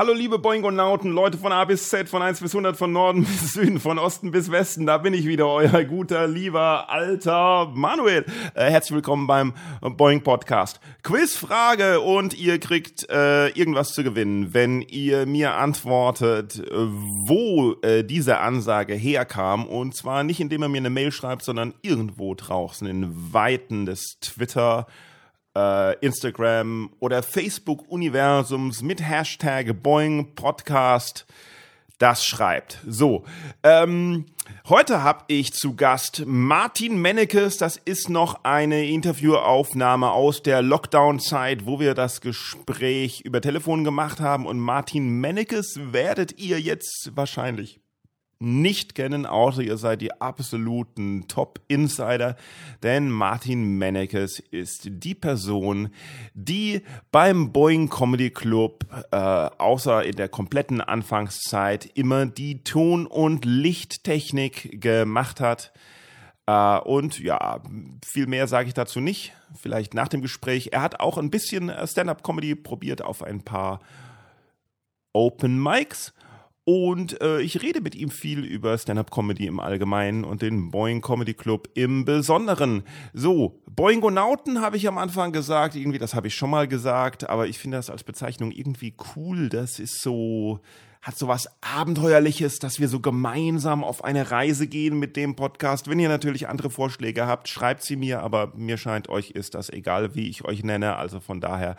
[0.00, 3.52] Hallo liebe Boingonauten, Leute von A bis Z, von 1 bis 100, von Norden bis
[3.52, 8.24] Süden, von Osten bis Westen, da bin ich wieder, euer guter, lieber, alter Manuel.
[8.54, 10.80] Äh, herzlich willkommen beim Boing Podcast.
[11.02, 18.38] Quizfrage und ihr kriegt äh, irgendwas zu gewinnen, wenn ihr mir antwortet, wo äh, diese
[18.38, 19.66] Ansage herkam.
[19.66, 24.16] Und zwar nicht, indem ihr mir eine Mail schreibt, sondern irgendwo draußen in Weiten des
[24.22, 24.86] Twitter-
[25.56, 31.26] äh, Instagram oder Facebook-Universums mit Hashtag Boing Podcast
[32.00, 32.78] das schreibt.
[32.86, 33.24] So,
[33.62, 34.24] ähm,
[34.70, 37.58] heute habe ich zu Gast Martin Mennekes.
[37.58, 44.18] Das ist noch eine Interviewaufnahme aus der Lockdown-Zeit, wo wir das Gespräch über Telefon gemacht
[44.18, 44.46] haben.
[44.46, 47.80] Und Martin Mennekes werdet ihr jetzt wahrscheinlich
[48.40, 52.36] nicht kennen, außer ihr seid die absoluten Top-Insider,
[52.82, 55.90] denn Martin Mennekes ist die Person,
[56.32, 56.80] die
[57.12, 64.80] beim Boeing Comedy Club, äh, außer in der kompletten Anfangszeit, immer die Ton- und Lichttechnik
[64.80, 65.72] gemacht hat.
[66.46, 67.62] Äh, und ja,
[68.02, 70.70] viel mehr sage ich dazu nicht, vielleicht nach dem Gespräch.
[70.72, 73.80] Er hat auch ein bisschen Stand-up-Comedy probiert auf ein paar
[75.12, 76.14] Open Mics
[76.70, 81.34] und äh, ich rede mit ihm viel über Stand-Up-Comedy im Allgemeinen und den Boeing Comedy
[81.34, 82.84] Club im Besonderen.
[83.12, 87.48] So, Boingonauten habe ich am Anfang gesagt, irgendwie, das habe ich schon mal gesagt, aber
[87.48, 89.48] ich finde das als Bezeichnung irgendwie cool.
[89.48, 90.60] Das ist so,
[91.02, 95.90] hat so was Abenteuerliches, dass wir so gemeinsam auf eine Reise gehen mit dem Podcast.
[95.90, 99.70] Wenn ihr natürlich andere Vorschläge habt, schreibt sie mir, aber mir scheint euch ist das
[99.70, 100.94] egal, wie ich euch nenne.
[100.94, 101.74] Also von daher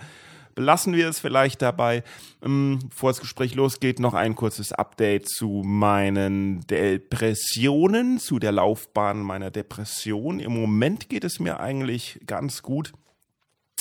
[0.56, 2.04] belassen wir es vielleicht dabei.
[2.44, 9.22] Ähm, bevor das Gespräch losgeht, noch ein kurzes Update zu meinen Depressionen, zu der Laufbahn
[9.22, 10.40] meiner Depression.
[10.40, 12.94] Im Moment geht es mir eigentlich ganz gut.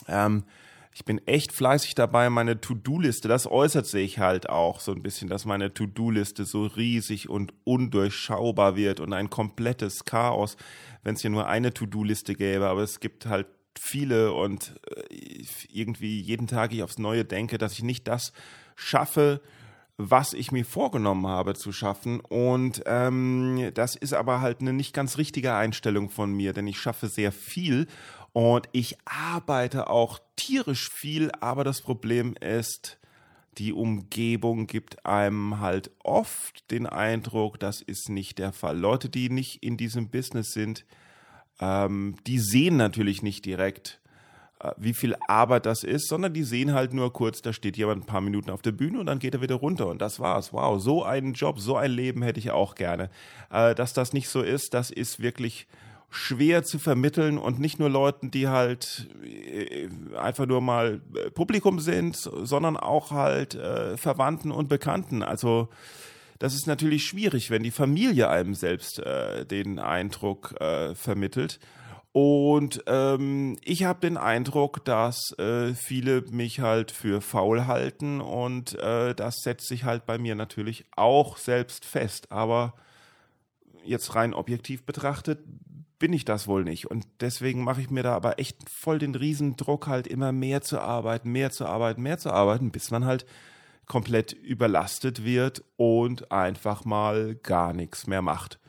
[0.09, 0.45] Ähm,
[0.93, 5.29] ich bin echt fleißig dabei, meine To-Do-Liste, das äußert sich halt auch so ein bisschen,
[5.29, 10.57] dass meine To-Do-Liste so riesig und undurchschaubar wird und ein komplettes Chaos,
[11.05, 13.47] wenn es hier nur eine To-Do-Liste gäbe, aber es gibt halt
[13.79, 18.33] viele und äh, irgendwie jeden Tag ich aufs Neue denke, dass ich nicht das
[18.77, 19.41] schaffe,
[19.97, 22.21] was ich mir vorgenommen habe zu schaffen.
[22.21, 26.79] Und ähm, das ist aber halt eine nicht ganz richtige Einstellung von mir, denn ich
[26.79, 27.87] schaffe sehr viel
[28.33, 32.99] und ich arbeite auch tierisch viel, aber das Problem ist,
[33.59, 38.79] die Umgebung gibt einem halt oft den Eindruck, das ist nicht der Fall.
[38.79, 40.87] Leute, die nicht in diesem Business sind,
[41.61, 44.01] ähm, die sehen natürlich nicht direkt,
[44.61, 48.03] äh, wie viel Arbeit das ist, sondern die sehen halt nur kurz, da steht jemand
[48.03, 50.53] ein paar Minuten auf der Bühne und dann geht er wieder runter und das war's.
[50.53, 53.11] Wow, so einen Job, so ein Leben hätte ich auch gerne.
[53.51, 55.67] Äh, dass das nicht so ist, das ist wirklich
[56.11, 61.79] schwer zu vermitteln und nicht nur Leuten, die halt äh, einfach nur mal äh, Publikum
[61.79, 65.23] sind, sondern auch halt äh, Verwandten und Bekannten.
[65.23, 65.69] Also
[66.41, 71.61] das ist natürlich schwierig, wenn die Familie einem selbst äh, den Eindruck äh, vermittelt.
[72.13, 78.77] Und ähm, ich habe den Eindruck, dass äh, viele mich halt für faul halten und
[78.79, 82.33] äh, das setzt sich halt bei mir natürlich auch selbst fest.
[82.33, 82.73] Aber
[83.85, 85.41] jetzt rein objektiv betrachtet
[85.99, 86.91] bin ich das wohl nicht.
[86.91, 90.81] Und deswegen mache ich mir da aber echt voll den Riesendruck, halt immer mehr zu
[90.81, 93.27] arbeiten, mehr zu arbeiten, mehr zu arbeiten, bis man halt
[93.91, 98.61] komplett überlastet wird und einfach mal gar nichts mehr macht.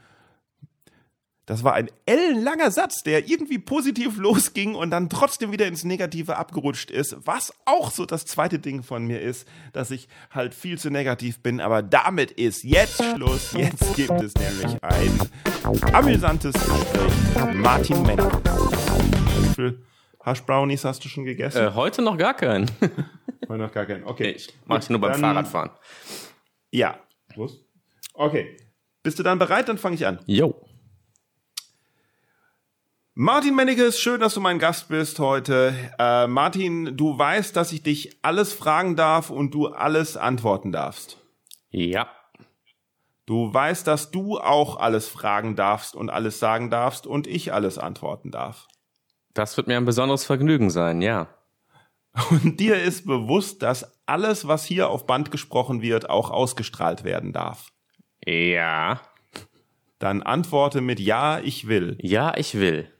[1.45, 6.37] Das war ein ellenlanger Satz, der irgendwie positiv losging und dann trotzdem wieder ins Negative
[6.37, 10.79] abgerutscht ist, was auch so das zweite Ding von mir ist, dass ich halt viel
[10.79, 13.51] zu negativ bin, aber damit ist jetzt Schluss.
[13.51, 15.19] Jetzt gibt es nämlich ein
[15.93, 17.53] amüsantes Gespräch.
[17.53, 18.41] Martin Männer.
[20.23, 21.67] Hash Brownies hast du schon gegessen?
[21.67, 22.69] Äh, heute noch gar keinen.
[23.49, 24.05] Heute noch gar keinen.
[24.05, 24.23] Okay.
[24.23, 25.71] Nee, ich mach ich nur beim dann, Fahrradfahren.
[26.69, 26.99] Ja.
[27.33, 27.65] Prost.
[28.13, 28.55] Okay.
[29.03, 29.67] Bist du dann bereit?
[29.67, 30.19] Dann fange ich an.
[30.25, 30.55] Jo.
[33.13, 35.73] Martin Mennekes, schön, dass du mein Gast bist heute.
[35.99, 41.17] Äh, Martin, du weißt, dass ich dich alles fragen darf und du alles antworten darfst.
[41.71, 42.07] Ja.
[43.25, 47.77] Du weißt, dass du auch alles fragen darfst und alles sagen darfst und ich alles
[47.77, 48.67] antworten darf.
[49.33, 51.27] Das wird mir ein besonderes Vergnügen sein, ja.
[52.29, 57.31] Und dir ist bewusst, dass alles, was hier auf Band gesprochen wird, auch ausgestrahlt werden
[57.31, 57.71] darf.
[58.25, 59.01] Ja.
[59.99, 61.97] Dann antworte mit Ja, ich will.
[62.01, 62.91] Ja, ich will.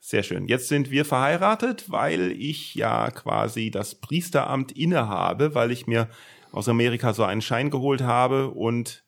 [0.00, 0.48] Sehr schön.
[0.48, 6.10] Jetzt sind wir verheiratet, weil ich ja quasi das Priesteramt innehabe, weil ich mir
[6.52, 9.02] aus Amerika so einen Schein geholt habe und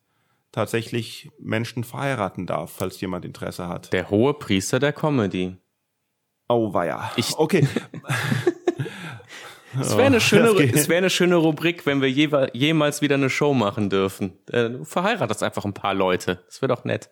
[0.51, 3.93] tatsächlich Menschen verheiraten darf, falls jemand Interesse hat.
[3.93, 5.57] Der hohe Priester der Comedy.
[6.47, 7.11] Oh, weia.
[7.15, 7.67] Ich- okay.
[9.79, 13.29] Es wäre eine, Oh, schöne, es wär eine schöne Rubrik, wenn wir jemals wieder eine
[13.29, 14.33] Show machen dürfen.
[14.51, 16.41] Äh, Du verheiratest einfach ein paar Leute.
[16.47, 17.09] Das wäre doch nett.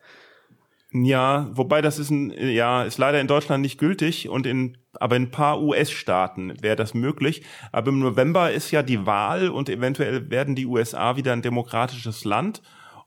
[0.92, 5.16] Ja, wobei das ist ein, ja, ist leider in Deutschland nicht gültig und in, aber
[5.18, 7.44] in ein paar US-Staaten wäre das möglich.
[7.72, 12.24] Aber im November ist ja die Wahl und eventuell werden die USA wieder ein demokratisches
[12.24, 12.62] Land.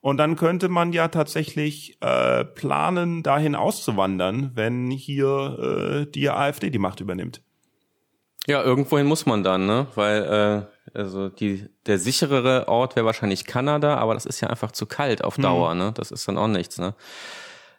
[0.09, 6.71] Und dann könnte man ja tatsächlich äh, planen, dahin auszuwandern, wenn hier äh, die AfD
[6.71, 7.43] die Macht übernimmt.
[8.47, 9.87] Ja, irgendwohin muss man dann, ne?
[9.97, 14.73] Weil äh, also die der sicherere Ort wäre wahrscheinlich Kanada, aber das ist ja einfach
[14.73, 15.93] zu kalt auf Dauer, ne?
[15.95, 16.95] Das ist dann auch nichts, ne?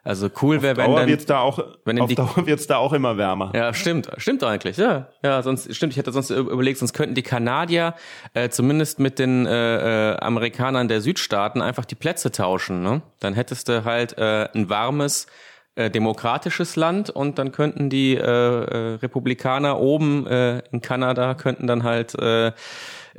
[0.03, 2.77] Also cool wäre, wenn Dauer dann wird's da auch, wenn auf die- Dauer wird's da
[2.77, 3.51] auch immer wärmer.
[3.53, 5.07] Ja, stimmt, stimmt eigentlich, ja.
[5.23, 7.93] Ja, sonst stimmt, ich hätte sonst überlegt, sonst könnten die Kanadier
[8.33, 13.01] äh, zumindest mit den äh, äh, Amerikanern der Südstaaten einfach die Plätze tauschen, ne?
[13.19, 15.27] Dann hättest du halt äh, ein warmes
[15.75, 21.67] äh, demokratisches Land und dann könnten die äh, äh, Republikaner oben äh, in Kanada könnten
[21.67, 22.53] dann halt äh,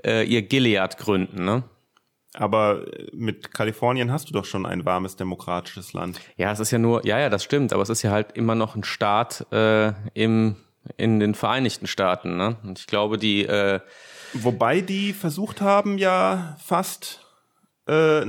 [0.05, 1.63] äh, ihr Gilead gründen, ne?
[2.35, 6.21] Aber mit Kalifornien hast du doch schon ein warmes demokratisches Land.
[6.37, 8.55] Ja, es ist ja nur, ja, ja, das stimmt, aber es ist ja halt immer
[8.55, 10.57] noch ein Staat äh, im
[10.97, 12.57] in den Vereinigten Staaten, ne?
[12.63, 13.81] Und ich glaube, die äh,
[14.33, 17.21] Wobei die versucht haben, ja fast
[17.87, 18.25] äh,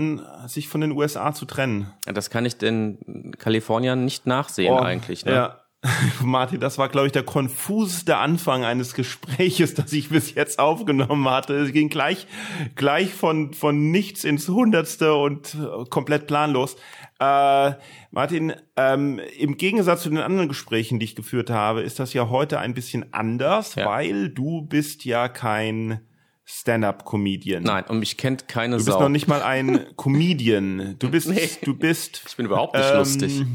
[0.48, 1.94] sich von den USA zu trennen.
[2.06, 5.26] Das kann ich den Kaliforniern nicht nachsehen eigentlich.
[5.26, 5.32] Ne?
[5.32, 5.61] Oh, Ja.
[6.24, 11.28] Martin, das war, glaube ich, der konfuseste Anfang eines Gespräches, das ich bis jetzt aufgenommen
[11.28, 11.56] hatte.
[11.56, 12.28] Es ging gleich,
[12.76, 16.76] gleich von, von nichts ins Hundertste und äh, komplett planlos.
[17.20, 17.74] Äh,
[18.12, 22.30] Martin, ähm, im Gegensatz zu den anderen Gesprächen, die ich geführt habe, ist das ja
[22.30, 23.88] heute ein bisschen anders, Ja.
[23.88, 26.02] weil du bist ja kein
[26.46, 27.64] Stand-up-Comedian.
[27.64, 29.02] Nein, und mich kennt keine Du bist Sau.
[29.02, 30.96] noch nicht mal ein Comedian.
[31.00, 31.50] Du bist, Nee.
[31.64, 32.24] du bist.
[32.28, 33.46] ich bin überhaupt nicht ähm, lustig.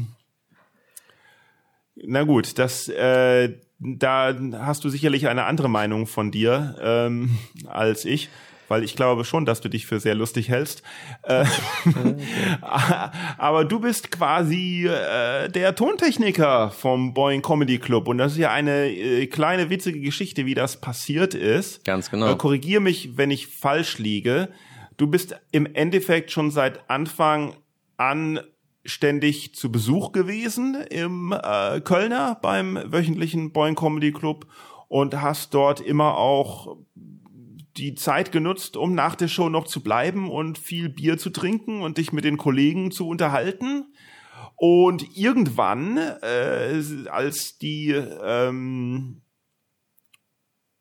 [2.03, 8.05] Na gut, das, äh, da hast du sicherlich eine andere Meinung von dir ähm, als
[8.05, 8.29] ich,
[8.67, 10.83] weil ich glaube schon, dass du dich für sehr lustig hältst.
[11.23, 11.45] Äh,
[13.37, 18.51] aber du bist quasi äh, der Tontechniker vom Boeing Comedy Club und das ist ja
[18.51, 21.83] eine äh, kleine witzige Geschichte, wie das passiert ist.
[21.85, 22.31] Ganz genau.
[22.31, 24.49] Äh, korrigier mich, wenn ich falsch liege.
[24.97, 27.55] Du bist im Endeffekt schon seit Anfang
[27.97, 28.39] an
[28.87, 34.47] ständig zu Besuch gewesen im äh, Kölner beim wöchentlichen Boeing Comedy Club
[34.87, 36.77] und hast dort immer auch
[37.75, 41.81] die Zeit genutzt, um nach der Show noch zu bleiben und viel Bier zu trinken
[41.81, 43.93] und dich mit den Kollegen zu unterhalten.
[44.55, 49.21] Und irgendwann, äh, als die ähm,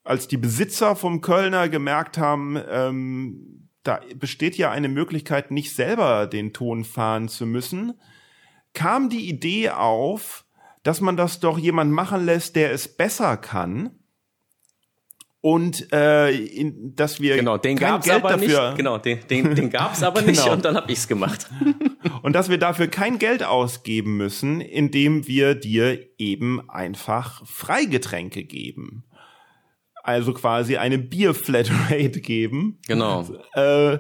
[0.06, 6.27] als die Besitzer vom Kölner gemerkt haben, ähm, da besteht ja eine Möglichkeit, nicht selber
[6.27, 7.94] den Ton fahren zu müssen,
[8.75, 10.44] kam die Idee auf,
[10.83, 13.91] dass man das doch jemand machen lässt, der es besser kann.
[15.41, 18.77] Und äh, in, dass wir Genau, den kein Geld aber dafür nicht.
[18.79, 20.55] Genau, den, den, den gab's aber nicht Genau.
[20.55, 21.49] und dann hab ich's gemacht.
[22.23, 29.05] und dass wir dafür kein Geld ausgeben müssen, indem wir dir eben einfach Freigetränke geben.
[30.06, 32.78] Also quasi eine Bierflatrate geben.
[32.86, 33.25] Genau.
[33.54, 33.98] Äh,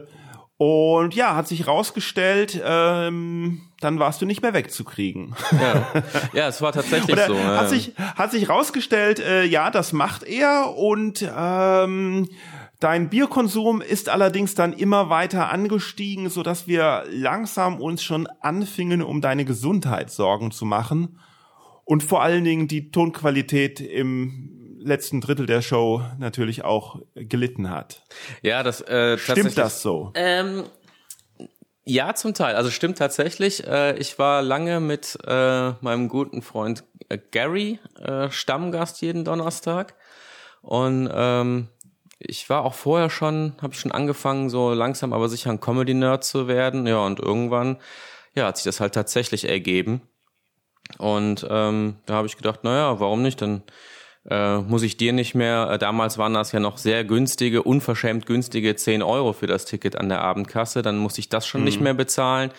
[0.56, 5.34] und ja, hat sich rausgestellt, ähm, dann warst du nicht mehr wegzukriegen.
[5.50, 5.86] Ja,
[6.32, 7.36] ja es war tatsächlich Oder so.
[7.36, 7.68] hat ja.
[7.68, 12.28] sich hat sich rausgestellt, äh, ja, das macht er und ähm,
[12.78, 19.02] dein Bierkonsum ist allerdings dann immer weiter angestiegen, so dass wir langsam uns schon anfingen,
[19.02, 21.18] um deine Gesundheit Sorgen zu machen
[21.84, 24.55] und vor allen Dingen die Tonqualität im
[24.86, 28.02] letzten Drittel der Show natürlich auch gelitten hat.
[28.42, 30.12] ja, das äh, Stimmt das so?
[30.14, 30.64] Ähm,
[31.84, 32.56] ja, zum Teil.
[32.56, 33.64] Also stimmt tatsächlich.
[33.66, 39.94] Äh, ich war lange mit äh, meinem guten Freund äh, Gary äh, Stammgast jeden Donnerstag.
[40.62, 41.68] Und ähm,
[42.18, 46.24] ich war auch vorher schon, habe ich schon angefangen, so langsam aber sicher ein Comedy-Nerd
[46.24, 46.88] zu werden.
[46.88, 47.76] Ja, und irgendwann
[48.34, 50.02] ja, hat sich das halt tatsächlich ergeben.
[50.98, 53.40] Und ähm, da habe ich gedacht, naja, warum nicht?
[53.42, 53.62] Dann
[54.28, 58.26] äh, muss ich dir nicht mehr, äh, damals waren das ja noch sehr günstige, unverschämt
[58.26, 61.80] günstige 10 Euro für das Ticket an der Abendkasse, dann muss ich das schon nicht
[61.80, 62.50] mehr bezahlen.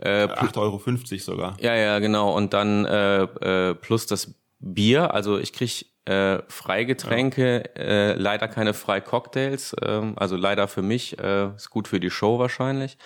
[0.00, 0.80] Äh, 8,50 Euro
[1.18, 1.56] sogar.
[1.60, 2.34] ja, ja, genau.
[2.36, 8.74] Und dann äh, äh, plus das Bier, also ich krieg äh, Freigetränke, äh, leider keine
[8.74, 12.98] Freicocktails, ähm, also leider für mich, äh, ist gut für die Show wahrscheinlich.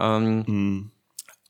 [0.00, 0.90] Ähm,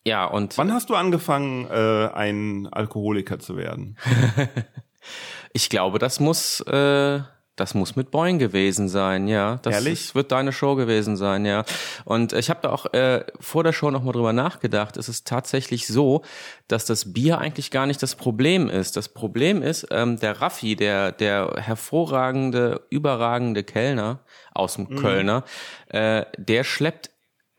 [0.04, 0.56] Ja, und.
[0.56, 3.96] Wann hast du angefangen, äh, ein Alkoholiker zu werden?
[5.56, 7.20] ich glaube, das muss, äh,
[7.56, 9.58] das muss mit Boing gewesen sein, ja.
[9.62, 9.92] Das Ehrlich?
[9.94, 11.64] Ist, wird deine Show gewesen sein, ja.
[12.04, 14.98] Und ich habe da auch äh, vor der Show nochmal drüber nachgedacht.
[14.98, 16.20] Es ist tatsächlich so,
[16.68, 18.98] dass das Bier eigentlich gar nicht das Problem ist.
[18.98, 24.20] Das Problem ist, ähm, der Raffi, der, der hervorragende, überragende Kellner
[24.52, 24.96] aus dem mhm.
[24.96, 25.44] Kölner,
[25.88, 27.08] äh, der schleppt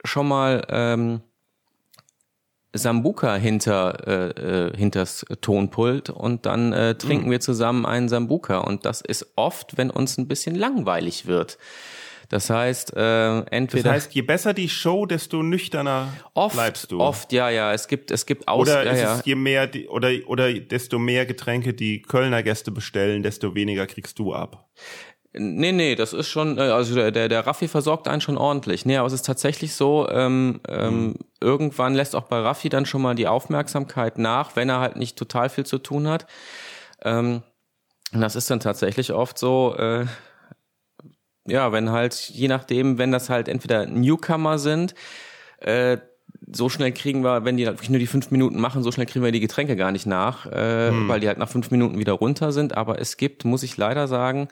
[0.06, 1.22] schon mal ähm,
[2.78, 7.32] Sambuka hinter äh, äh, hinters Tonpult und dann äh, trinken mm.
[7.32, 11.58] wir zusammen einen Sambuka und das ist oft, wenn uns ein bisschen langweilig wird.
[12.30, 13.84] Das heißt, äh, entweder.
[13.84, 17.00] Das heißt, je besser die Show, desto nüchterner oft, bleibst du.
[17.00, 17.74] Oft, ja, ja.
[17.74, 21.00] Es gibt, es gibt Aus Oder ja, ist es je mehr, die, oder, oder desto
[21.00, 24.68] mehr Getränke die Kölner Gäste bestellen, desto weniger kriegst du ab.
[25.40, 28.86] Nee, nee, das ist schon, äh, also der, der, der Raffi versorgt einen schon ordentlich.
[28.86, 31.16] Nee, aber es ist tatsächlich so, ähm, ähm, mhm.
[31.40, 35.18] irgendwann lässt auch bei Raffi dann schon mal die Aufmerksamkeit nach, wenn er halt nicht
[35.18, 36.28] total viel zu tun hat.
[37.04, 37.44] Ähm,
[38.14, 40.06] und das ist dann tatsächlich oft so, äh,
[41.46, 44.96] ja, wenn halt, je nachdem, wenn das halt entweder Newcomer sind,
[45.60, 45.98] äh,
[46.52, 49.06] so schnell kriegen wir, wenn die halt wirklich nur die fünf Minuten machen, so schnell
[49.06, 51.08] kriegen wir die Getränke gar nicht nach, äh, hm.
[51.08, 52.78] weil die halt nach fünf Minuten wieder runter sind.
[52.78, 54.48] Aber es gibt, muss ich leider sagen,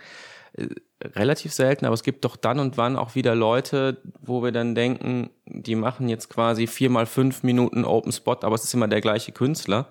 [1.04, 4.76] relativ selten, aber es gibt doch dann und wann auch wieder Leute, wo wir dann
[4.76, 8.88] denken, die machen jetzt quasi vier mal fünf Minuten Open Spot, aber es ist immer
[8.88, 9.88] der gleiche Künstler.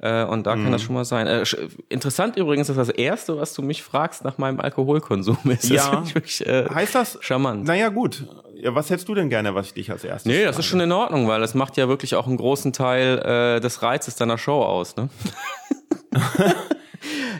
[0.00, 0.64] Äh, und da mhm.
[0.64, 0.86] kann das mhm.
[0.86, 1.26] schon mal sein.
[1.26, 1.44] Äh,
[1.88, 5.70] interessant übrigens, dass das erste, was du mich fragst nach meinem Alkoholkonsum ist.
[5.70, 6.00] Ja.
[6.00, 7.64] Das wirklich, äh, heißt das charmant?
[7.64, 8.26] Naja, gut.
[8.56, 10.30] Ja, was hättest du denn gerne, was ich dich als erstes?
[10.30, 10.60] Nee, das frage?
[10.60, 13.82] ist schon in Ordnung, weil das macht ja wirklich auch einen großen Teil äh, des
[13.82, 15.08] Reizes deiner Show aus, ne?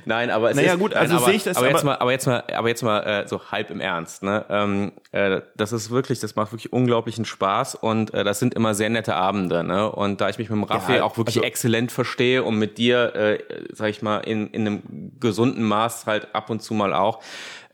[0.04, 1.96] Nein, aber es naja, ist, gut, also nein, aber, sehe ich das aber, jetzt mal,
[1.96, 4.22] aber jetzt mal, aber jetzt mal äh, so halb im Ernst.
[4.22, 4.44] Ne?
[4.48, 8.74] Ähm, äh, das ist wirklich, das macht wirklich unglaublichen Spaß und äh, das sind immer
[8.74, 9.64] sehr nette Abende.
[9.64, 9.90] Ne?
[9.90, 12.78] Und da ich mich mit dem Raffi ja, auch wirklich also, exzellent verstehe und mit
[12.78, 13.38] dir, äh,
[13.72, 17.20] sag ich mal, in, in einem gesunden Maß halt ab und zu mal auch,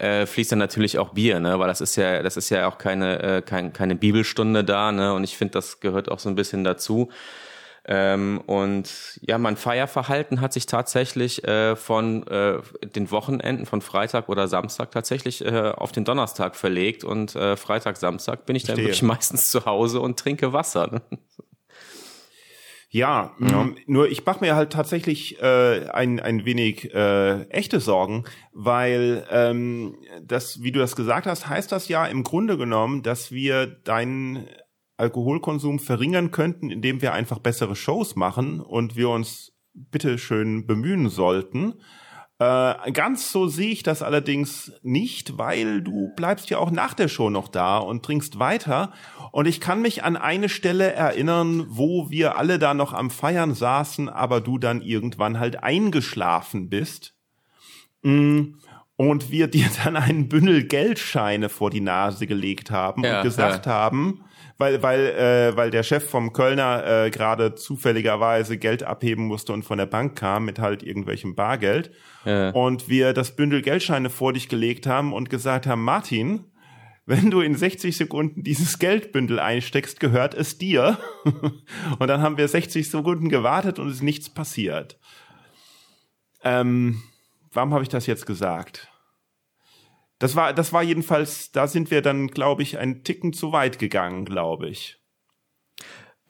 [0.01, 1.59] äh, fließt dann natürlich auch Bier, ne?
[1.59, 5.13] Weil das ist ja, das ist ja auch keine, äh, kein, keine Bibelstunde da, ne?
[5.13, 7.11] Und ich finde, das gehört auch so ein bisschen dazu.
[7.87, 12.59] Ähm, und ja, mein Feierverhalten hat sich tatsächlich äh, von äh,
[12.95, 17.05] den Wochenenden, von Freitag oder Samstag tatsächlich äh, auf den Donnerstag verlegt.
[17.05, 18.85] Und äh, Freitag, Samstag bin ich Verstehe.
[18.85, 20.89] dann wirklich meistens zu Hause und trinke Wasser.
[20.89, 21.03] Ne?
[22.93, 23.69] Ja, ja.
[23.87, 29.95] nur ich mache mir halt tatsächlich äh, ein, ein wenig äh, echte Sorgen, weil ähm,
[30.21, 34.49] das, wie du das gesagt hast, heißt das ja im Grunde genommen, dass wir deinen
[35.01, 41.09] Alkoholkonsum verringern könnten, indem wir einfach bessere Shows machen und wir uns bitte schön bemühen
[41.09, 41.75] sollten.
[42.41, 47.09] Äh, ganz so sehe ich das allerdings nicht, weil du bleibst ja auch nach der
[47.09, 48.93] Show noch da und trinkst weiter.
[49.31, 53.55] Und ich kann mich an eine Stelle erinnern, wo wir alle da noch am Feiern
[53.55, 57.15] saßen, aber du dann irgendwann halt eingeschlafen bist.
[58.03, 58.55] Mm,
[58.97, 63.67] und wir dir dann einen Bündel Geldscheine vor die Nase gelegt haben ja, und gesagt
[63.67, 63.73] ja.
[63.73, 64.25] haben,
[64.61, 69.65] weil weil äh, weil der Chef vom Kölner äh, gerade zufälligerweise Geld abheben musste und
[69.65, 71.91] von der Bank kam mit halt irgendwelchem Bargeld
[72.25, 72.51] ja.
[72.51, 76.45] und wir das Bündel Geldscheine vor dich gelegt haben und gesagt haben Martin
[77.11, 80.97] wenn du in 60 Sekunden dieses Geldbündel einsteckst, gehört es dir.
[81.99, 84.97] und dann haben wir 60 Sekunden gewartet und es ist nichts passiert.
[86.45, 87.03] Ähm,
[87.53, 88.90] warum habe ich das jetzt gesagt?
[90.21, 93.79] Das war, das war jedenfalls, da sind wir dann, glaube ich, einen Ticken zu weit
[93.79, 95.01] gegangen, glaube ich.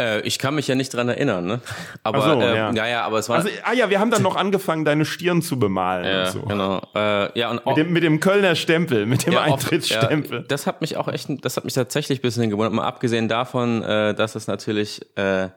[0.00, 1.61] Äh, ich kann mich ja nicht dran erinnern, ne?
[2.04, 2.73] Aber so, äh, ja.
[2.73, 3.38] ja, ja, aber es war.
[3.38, 6.06] Also, ah ja, wir haben dann noch angefangen, deine Stirn zu bemalen.
[6.06, 6.42] Ja, so.
[6.42, 6.80] genau.
[6.94, 10.38] Äh, ja und mit dem, mit dem Kölner Stempel, mit dem ja, Eintrittsstempel.
[10.38, 12.73] Ja, das hat mich auch echt, das hat mich tatsächlich ein bisschen gewundert.
[12.73, 15.49] Mal abgesehen davon, äh, dass es natürlich äh,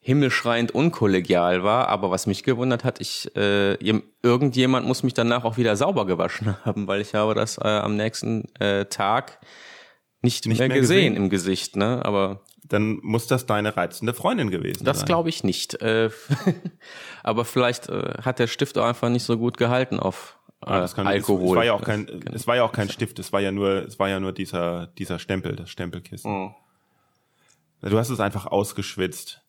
[0.00, 3.74] himmelschreiend unkollegial war, aber was mich gewundert hat, ich äh,
[4.22, 7.96] irgendjemand muss mich danach auch wieder sauber gewaschen haben, weil ich habe das äh, am
[7.96, 9.38] nächsten äh, Tag
[10.22, 12.04] nicht, nicht mehr, mehr gesehen, gesehen, im Gesicht, ne?
[12.04, 15.02] Aber dann muss das deine reizende Freundin gewesen das sein.
[15.02, 15.80] Das glaube ich nicht.
[15.80, 16.10] Äh,
[17.22, 20.88] aber vielleicht äh, hat der Stift auch einfach nicht so gut gehalten auf äh, ah,
[20.96, 21.44] Alkohol.
[21.44, 23.18] Es, es, war ja auch kein, es war ja auch kein Stift.
[23.18, 26.30] Es war ja nur, es war ja nur dieser dieser Stempel, das Stempelkissen.
[26.30, 26.54] Oh.
[27.80, 29.42] Du hast es einfach ausgeschwitzt.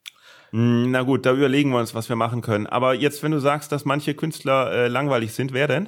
[0.52, 2.68] Hm, na gut, da überlegen wir uns, was wir machen können.
[2.68, 5.88] Aber jetzt, wenn du sagst, dass manche Künstler äh, langweilig sind, wer denn?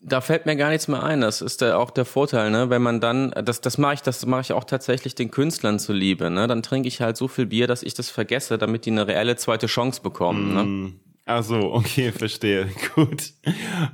[0.00, 1.20] Da fällt mir gar nichts mehr ein.
[1.20, 2.70] Das ist der, auch der Vorteil, ne?
[2.70, 6.30] Wenn man dann, das, das mache ich, das mache ich auch tatsächlich den Künstlern zuliebe.
[6.30, 6.46] Ne?
[6.46, 9.34] Dann trinke ich halt so viel Bier, dass ich das vergesse, damit die eine reelle
[9.34, 10.50] zweite Chance bekommen.
[10.50, 10.54] Mm.
[10.54, 10.60] Ne?
[10.60, 11.00] Hm.
[11.26, 12.68] Ach so, okay, verstehe.
[12.94, 13.32] Gut.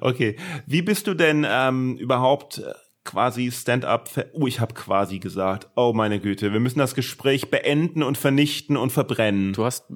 [0.01, 0.37] Okay.
[0.67, 2.63] Wie bist du denn ähm, überhaupt
[3.05, 4.11] quasi Stand-up.
[4.33, 5.69] Oh, ich habe quasi gesagt.
[5.77, 9.53] Oh meine Güte, wir müssen das Gespräch beenden und vernichten und verbrennen.
[9.53, 9.93] Du hast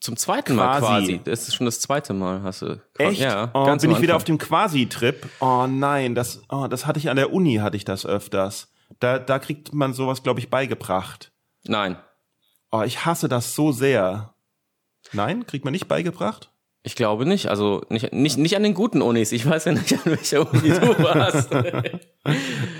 [0.00, 1.20] zum zweiten Mal quasi.
[1.24, 2.82] Das ist schon das zweite Mal, hast du.
[2.98, 3.20] Echt?
[3.20, 5.26] Ja, oh, ganz bin ich wieder auf dem Quasi-Trip?
[5.40, 8.70] Oh nein, das, oh, das hatte ich an der Uni, hatte ich das öfters.
[9.00, 11.32] Da, da kriegt man sowas, glaube ich, beigebracht.
[11.64, 11.96] Nein.
[12.70, 14.34] Oh, ich hasse das so sehr.
[15.12, 16.50] Nein, kriegt man nicht beigebracht?
[16.86, 17.48] Ich glaube nicht.
[17.48, 19.32] Also nicht, nicht, nicht an den guten Unis.
[19.32, 21.50] Ich weiß ja nicht, an welcher Uni du warst.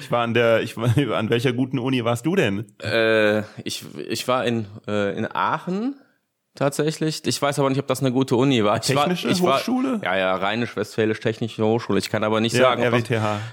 [0.00, 2.66] ich war an der, ich war, an welcher guten Uni warst du denn?
[2.82, 5.94] Äh, ich, ich war in, äh, in Aachen
[6.54, 7.26] tatsächlich.
[7.26, 8.76] Ich weiß aber nicht, ob das eine gute Uni war.
[8.76, 10.02] Ich Technische war, ich Hochschule?
[10.02, 11.98] War, ja, ja, Rheinisch-Westfälisch Technische Hochschule.
[11.98, 13.08] Ich kann aber nicht ja, sagen, ob das,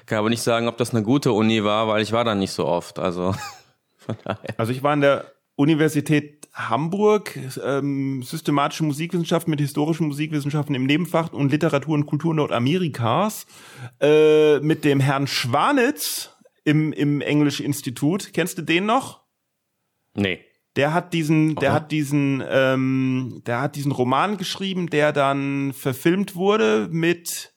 [0.06, 2.52] kann aber nicht sagen, ob das eine gute Uni war, weil ich war da nicht
[2.52, 3.00] so oft.
[3.00, 3.34] Also
[3.96, 4.56] von daher.
[4.58, 5.32] Also ich war an der
[5.62, 13.46] Universität Hamburg, ähm, systematische Musikwissenschaften mit historischen Musikwissenschaften im Nebenfach und Literatur und Kultur Nordamerikas
[14.02, 18.34] äh, mit dem Herrn Schwanitz im, im Englisch Institut.
[18.34, 19.22] Kennst du den noch?
[20.16, 20.40] Nee.
[20.76, 21.76] Der hat diesen, der Aha.
[21.76, 27.51] hat diesen, ähm, der hat diesen Roman geschrieben, der dann verfilmt wurde mit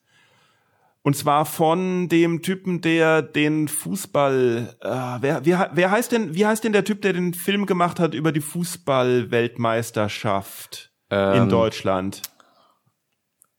[1.07, 4.89] und zwar von dem Typen, der den Fußball, äh,
[5.21, 8.15] wer, wer, wer heißt denn, wie heißt denn der Typ, der den Film gemacht hat
[8.15, 12.23] über die Fußball-Weltmeisterschaft ähm, in Deutschland?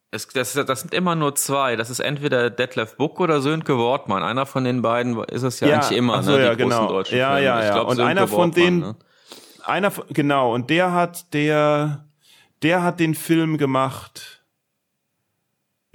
[0.09, 1.75] Es, das, das sind immer nur zwei.
[1.75, 4.23] Das ist entweder Detlef Buck oder Sönke Wortmann.
[4.23, 7.03] Einer von den beiden ist es ja, ja eigentlich immer, so, ne, ja, genau.
[7.03, 7.73] Ja, ja, ja.
[7.73, 8.95] Glaub, und Sönke einer von Wortmann, denen, ne?
[9.63, 12.07] einer, genau, und der hat, der,
[12.63, 14.34] der hat den Film gemacht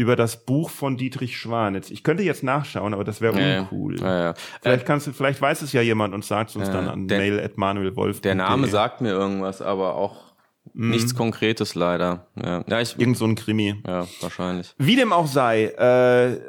[0.01, 1.91] über das Buch von Dietrich Schwanitz.
[1.91, 4.01] Ich könnte jetzt nachschauen, aber das wäre ja, uncool.
[4.01, 4.35] Ja, ja.
[4.63, 7.19] Vielleicht kannst du, vielleicht weiß es ja jemand und sagt es uns dann an der,
[7.19, 8.23] mail at manuelwolf.
[8.23, 10.33] Der Name sagt mir irgendwas, aber auch
[10.73, 10.89] mm.
[10.89, 12.29] nichts Konkretes leider.
[12.43, 13.83] Ja, ja ich, Irgend so ein Krimi.
[13.87, 14.75] Ja, wahrscheinlich.
[14.79, 16.41] Wie dem auch sei, äh,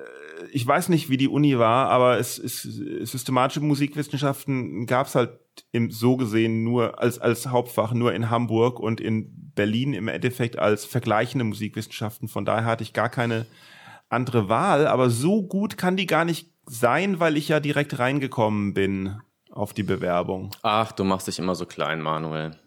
[0.53, 5.39] ich weiß nicht, wie die Uni war, aber es ist systematische Musikwissenschaften gab es halt
[5.71, 10.59] im so gesehen nur als als Hauptfach nur in Hamburg und in Berlin im Endeffekt
[10.59, 12.27] als vergleichende Musikwissenschaften.
[12.27, 13.45] Von daher hatte ich gar keine
[14.09, 18.73] andere Wahl, aber so gut kann die gar nicht sein, weil ich ja direkt reingekommen
[18.73, 20.51] bin auf die Bewerbung.
[20.61, 22.57] Ach, du machst dich immer so klein, Manuel.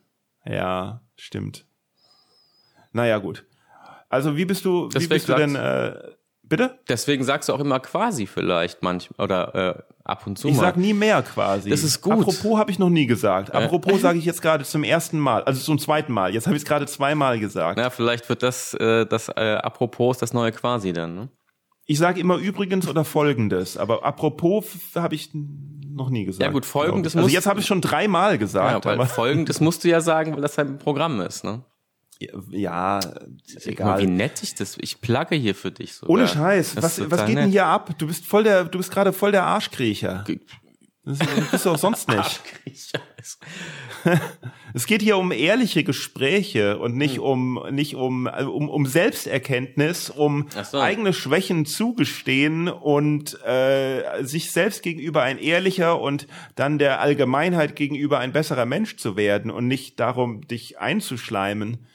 [0.45, 1.67] Ja, stimmt.
[2.93, 3.47] Naja, gut.
[4.09, 5.95] Also wie bist du, wie bist du denn, äh,
[6.49, 6.79] bitte?
[6.89, 10.63] Deswegen sagst du auch immer quasi vielleicht manchmal oder äh, ab und zu ich mal.
[10.63, 11.71] Ich sag nie mehr quasi.
[11.71, 12.13] Das ist gut.
[12.13, 13.51] Apropos habe ich noch nie gesagt.
[13.51, 13.65] Äh.
[13.65, 16.35] Apropos sage ich jetzt gerade zum ersten Mal, also zum zweiten Mal.
[16.35, 17.79] Jetzt habe ich es gerade zweimal gesagt.
[17.79, 21.15] Ja, vielleicht wird das äh, das äh, Apropos das neue quasi dann.
[21.15, 21.29] Ne?
[21.87, 26.43] Ich sage immer übrigens oder folgendes, aber apropos habe ich noch nie gesagt.
[26.43, 27.15] Ja gut, folgendes.
[27.15, 28.85] Also jetzt habe ich schon dreimal gesagt.
[28.85, 31.63] Ja, aber folgendes musst du ja sagen, weil das ein Programm ist, ne?
[32.51, 33.01] Ja,
[33.65, 33.87] egal.
[33.87, 36.07] Mal, wie nett ich das, ich plagge hier für dich so.
[36.07, 37.45] Ohne Scheiß, was, was geht nett.
[37.45, 37.97] denn hier ab?
[37.99, 40.25] Du bist voll der, du bist gerade voll der Arschkriecher.
[41.07, 41.19] Das
[41.51, 42.41] bist du auch sonst nicht.
[44.75, 47.23] es geht hier um ehrliche Gespräche und nicht hm.
[47.23, 50.81] um nicht um um, um Selbsterkenntnis, um so.
[50.81, 58.19] eigene Schwächen zugestehen und äh, sich selbst gegenüber ein ehrlicher und dann der Allgemeinheit gegenüber
[58.21, 61.87] ein besserer Mensch zu werden und nicht darum dich einzuschleimen.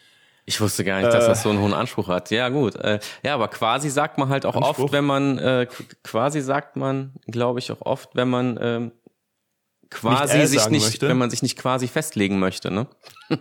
[0.49, 2.31] Ich wusste gar nicht, dass das so einen hohen Anspruch hat.
[2.31, 2.75] Ja, gut.
[2.75, 4.85] Äh, ja, aber quasi sagt man halt auch Anspruch?
[4.85, 5.67] oft, wenn man, äh,
[6.03, 8.91] quasi sagt man, glaube ich, auch oft, wenn man ähm,
[9.91, 11.07] quasi nicht sich nicht, möchte.
[11.07, 12.87] wenn man sich nicht quasi festlegen möchte, ne?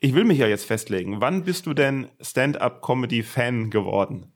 [0.00, 1.20] ich will mich ja jetzt festlegen.
[1.20, 4.32] Wann bist du denn Stand-up-Comedy-Fan geworden?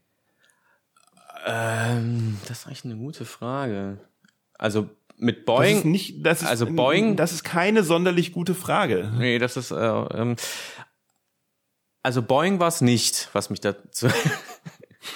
[1.46, 3.98] Ähm, das ist eigentlich eine gute Frage.
[4.58, 5.68] Also mit Boeing.
[5.68, 7.16] Das ist nicht, das ist, also Boeing.
[7.16, 9.10] Das ist keine sonderlich gute Frage.
[9.16, 10.36] Nee, das ist, äh, ähm,
[12.02, 14.08] also Boeing war es nicht, was mich dazu.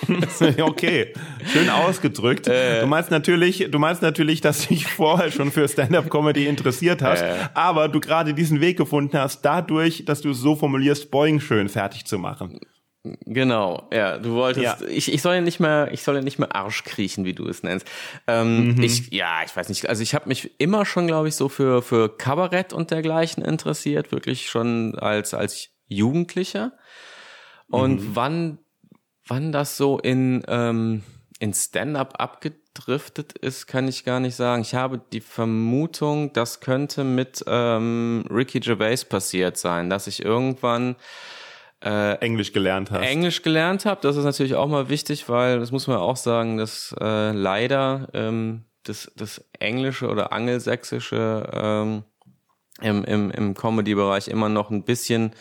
[0.63, 1.13] okay,
[1.53, 2.49] schön ausgedrückt.
[2.49, 7.03] Äh, du meinst natürlich, du meinst natürlich, dass du dich vorher schon für Stand-up-Comedy interessiert
[7.03, 11.11] hast, äh, aber du gerade diesen Weg gefunden hast, dadurch, dass du es so formulierst,
[11.11, 12.61] Boeing schön fertig zu machen.
[13.27, 14.89] Genau, ja, du wolltest, ja.
[14.89, 17.47] ich, ich soll ja nicht mehr, ich soll ja nicht mehr Arsch kriechen, wie du
[17.47, 17.87] es nennst.
[18.27, 18.83] Ähm, mhm.
[18.83, 21.83] Ich, ja, ich weiß nicht, also ich habe mich immer schon, glaube ich, so für
[21.83, 26.73] für Kabarett und dergleichen interessiert, wirklich schon als als Jugendlicher.
[27.69, 28.11] Und mhm.
[28.17, 28.59] wann,
[29.27, 31.03] wann das so in, ähm,
[31.39, 34.63] in Stand-up abgedriftet ist, kann ich gar nicht sagen.
[34.63, 40.97] Ich habe die Vermutung, das könnte mit ähm, Ricky Gervais passiert sein, dass ich irgendwann
[41.85, 43.03] äh, Englisch gelernt hast.
[43.03, 44.01] Englisch gelernt habe.
[44.03, 48.09] Das ist natürlich auch mal wichtig, weil das muss man auch sagen, dass äh, leider
[48.15, 52.05] ähm, das, das Englische oder Angelsächsische ähm,
[52.81, 55.33] im, im, im Comedy-Bereich immer noch ein bisschen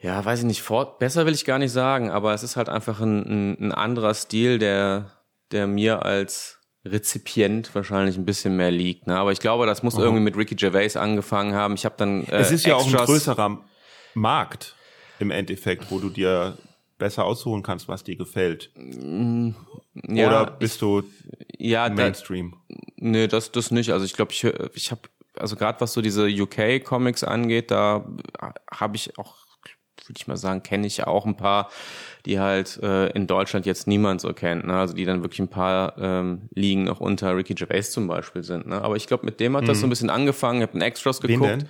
[0.00, 2.68] ja, weiß ich nicht, fort, besser will ich gar nicht sagen, aber es ist halt
[2.68, 5.12] einfach ein, ein, ein anderer Stil, der,
[5.52, 9.06] der mir als Rezipient wahrscheinlich ein bisschen mehr liegt.
[9.06, 9.16] Ne?
[9.16, 10.04] Aber ich glaube, das muss mhm.
[10.04, 11.74] irgendwie mit Ricky Gervais angefangen haben.
[11.74, 13.62] Ich habe dann äh, Es ist ja auch ein größerer
[14.14, 14.76] Markt
[15.18, 16.56] im Endeffekt, wo du dir
[16.96, 18.70] besser aussuchen kannst, was dir gefällt.
[18.76, 19.50] Mm,
[20.08, 21.02] ja, Oder bist du
[21.58, 22.56] ja, Mainstream?
[22.68, 23.90] Da, nee, das das nicht.
[23.92, 25.02] Also ich glaube, ich ich habe
[25.36, 28.06] also gerade was so diese UK Comics angeht, da
[28.70, 29.39] habe ich auch
[30.10, 31.70] würde ich mal sagen, kenne ich auch ein paar,
[32.26, 34.74] die halt äh, in Deutschland jetzt niemand so kennt, ne?
[34.74, 38.66] Also die dann wirklich ein paar ähm, Ligen noch unter Ricky Gervais zum Beispiel sind.
[38.66, 38.82] Ne?
[38.82, 39.68] Aber ich glaube, mit dem hat mhm.
[39.68, 40.58] das so ein bisschen angefangen.
[40.58, 41.64] Ich habe einen Extras geguckt.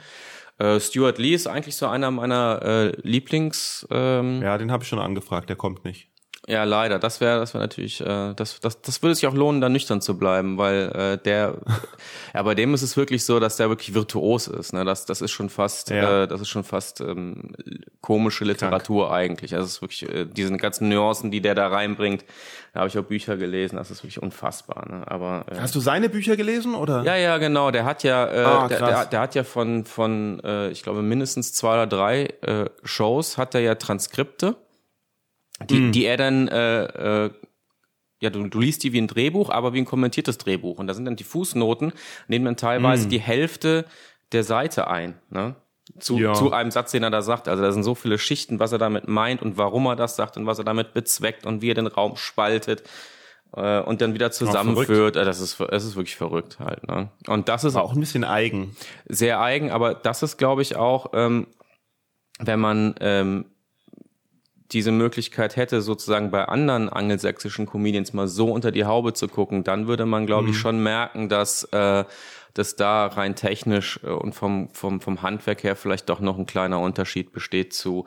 [0.58, 3.86] Äh, Stuart Lee ist eigentlich so einer meiner äh, Lieblings.
[3.90, 6.09] Ähm, ja, den habe ich schon angefragt, der kommt nicht.
[6.50, 6.98] Ja, leider.
[6.98, 10.00] Das wäre, das wäre natürlich, äh, das, das, das würde sich auch lohnen, da nüchtern
[10.00, 11.54] zu bleiben, weil äh, der,
[12.34, 14.72] ja, bei dem ist es wirklich so, dass der wirklich virtuos ist.
[14.72, 14.84] Ne?
[14.84, 16.24] Das, das ist schon fast, ja.
[16.24, 17.52] äh, das ist schon fast ähm,
[18.00, 19.16] komische Literatur Krank.
[19.16, 19.54] eigentlich.
[19.54, 22.24] Also es ist wirklich äh, diese ganzen Nuancen, die der da reinbringt.
[22.74, 23.76] Da habe ich auch Bücher gelesen.
[23.76, 24.88] Das ist wirklich unfassbar.
[24.88, 25.02] Ne?
[25.06, 27.04] Aber äh, hast du seine Bücher gelesen oder?
[27.04, 27.70] Ja, ja, genau.
[27.70, 31.02] Der hat ja, äh, ah, der, der, der hat ja von von, äh, ich glaube
[31.02, 34.56] mindestens zwei oder drei äh, Shows hat er ja Transkripte
[35.68, 35.92] die, mhm.
[35.92, 37.30] die er dann, äh, äh,
[38.20, 40.78] ja, du, du liest die wie ein Drehbuch, aber wie ein kommentiertes Drehbuch.
[40.78, 41.92] Und da sind dann die Fußnoten,
[42.28, 43.10] nehmen dann teilweise mhm.
[43.10, 43.86] die Hälfte
[44.32, 45.56] der Seite ein, ne?
[45.98, 46.34] Zu, ja.
[46.34, 47.48] zu einem Satz, den er da sagt.
[47.48, 50.36] Also da sind so viele Schichten, was er damit meint und warum er das sagt
[50.36, 52.84] und was er damit bezweckt und wie er den Raum spaltet
[53.56, 55.16] äh, und dann wieder zusammenführt.
[55.16, 56.86] Oh, das ist das ist wirklich verrückt halt.
[56.86, 57.10] Ne?
[57.26, 58.76] Und das ist auch ein bisschen eigen.
[59.06, 61.48] Sehr eigen, aber das ist, glaube ich, auch, ähm,
[62.38, 63.46] wenn man ähm,
[64.72, 69.64] diese Möglichkeit hätte, sozusagen bei anderen angelsächsischen Comedians mal so unter die Haube zu gucken,
[69.64, 70.50] dann würde man, glaube mhm.
[70.50, 72.04] ich, schon merken, dass, äh,
[72.54, 76.46] dass da rein technisch äh, und vom, vom, vom Handwerk her vielleicht doch noch ein
[76.46, 78.06] kleiner Unterschied besteht zu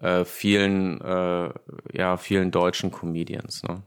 [0.00, 1.50] äh, vielen, äh,
[1.92, 3.62] ja, vielen deutschen Comedians.
[3.62, 3.82] Ne?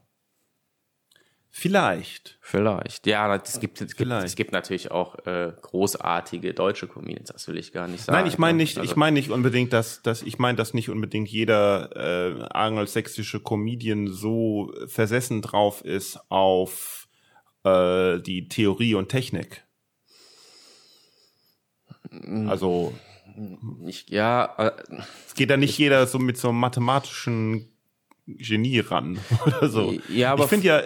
[1.55, 2.39] Vielleicht.
[2.41, 3.05] Vielleicht.
[3.05, 7.57] Ja, es gibt, es gibt, es gibt natürlich auch äh, großartige deutsche Comedians, das will
[7.57, 8.17] ich gar nicht sagen.
[8.17, 10.89] Nein, ich meine nicht, also, ich meine nicht unbedingt, dass, dass ich meine, dass nicht
[10.89, 17.07] unbedingt jeder äh, angelsächsische Comedian so versessen drauf ist auf
[17.63, 19.63] äh, die Theorie und Technik.
[22.47, 22.95] Also
[23.85, 24.71] ich, ja, äh,
[25.27, 27.69] es geht da nicht jeder so mit so einem mathematischen
[28.25, 29.93] Genie ran oder so.
[30.09, 30.81] Ja, aber ich finde ja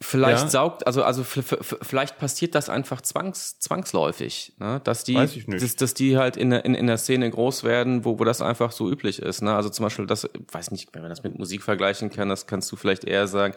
[0.00, 0.48] Vielleicht ja.
[0.48, 4.80] saugt, also also vielleicht passiert das einfach zwangs, zwangsläufig, ne?
[4.82, 5.14] dass die,
[5.46, 8.72] dass, dass die halt in, in, in der Szene groß werden, wo, wo das einfach
[8.72, 9.42] so üblich ist.
[9.42, 9.54] Ne?
[9.54, 12.72] Also zum Beispiel das, weiß nicht, wenn man das mit Musik vergleichen kann, das kannst
[12.72, 13.54] du vielleicht eher sagen,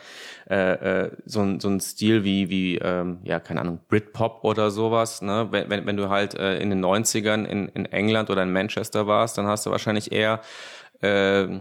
[0.48, 4.70] äh, äh, so ein so ein Stil wie wie ähm, ja keine Ahnung Britpop oder
[4.70, 5.24] sowas.
[5.24, 5.48] Ne?
[5.50, 9.08] Wenn wenn, wenn du halt äh, in den 90ern in, in England oder in Manchester
[9.08, 10.42] warst, dann hast du wahrscheinlich eher
[11.02, 11.60] äh,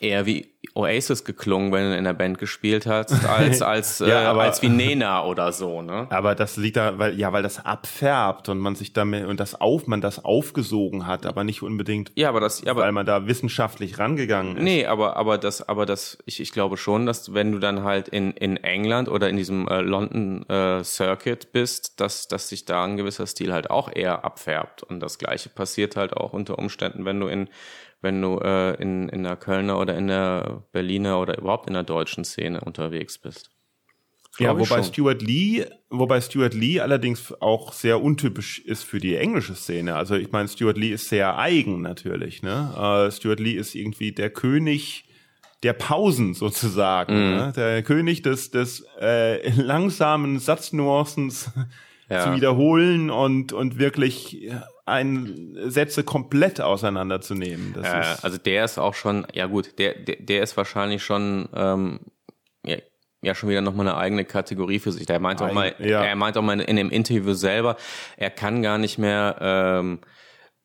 [0.00, 4.24] eher wie Oasis geklungen, wenn du in der Band gespielt hast, als als ja, äh,
[4.26, 6.06] aber, als wie Nena oder so, ne?
[6.10, 9.60] Aber das liegt da, weil ja, weil das abfärbt und man sich damit und das
[9.60, 13.06] auf, man das aufgesogen hat, aber nicht unbedingt, ja, aber das, ja, aber, weil man
[13.06, 14.62] da wissenschaftlich rangegangen ist.
[14.62, 18.08] Nee, aber aber das, aber das, ich, ich glaube schon, dass wenn du dann halt
[18.08, 22.84] in in England oder in diesem äh, London äh, Circuit bist, dass dass sich da
[22.84, 27.04] ein gewisser Stil halt auch eher abfärbt und das Gleiche passiert halt auch unter Umständen,
[27.04, 27.48] wenn du in
[28.04, 31.82] wenn du äh, in, in der Kölner oder in der Berliner oder überhaupt in der
[31.82, 33.50] deutschen Szene unterwegs bist.
[34.38, 39.54] Ja, wobei Stuart Lee, wobei Stuart Lee allerdings auch sehr untypisch ist für die englische
[39.54, 39.94] Szene.
[39.94, 42.42] Also ich meine, Stuart Lee ist sehr eigen natürlich.
[42.42, 42.72] Ne?
[42.76, 45.04] Uh, Stuart Lee ist irgendwie der König
[45.62, 47.36] der Pausen sozusagen, mm.
[47.36, 47.52] ne?
[47.56, 51.50] der König des des äh, langsamen Satznuancens
[52.10, 52.24] ja.
[52.24, 54.50] zu wiederholen und und wirklich
[54.86, 57.74] ein Sätze komplett auseinanderzunehmen.
[57.74, 61.02] Das äh, ist also der ist auch schon, ja gut, der, der, der ist wahrscheinlich
[61.02, 62.00] schon ähm,
[62.64, 62.76] ja,
[63.22, 65.06] ja schon wieder nochmal eine eigene Kategorie für sich.
[65.06, 66.04] Der meint auch mal, ja.
[66.04, 67.76] er meint auch mal in dem Interview selber,
[68.16, 70.00] er kann gar nicht mehr ähm,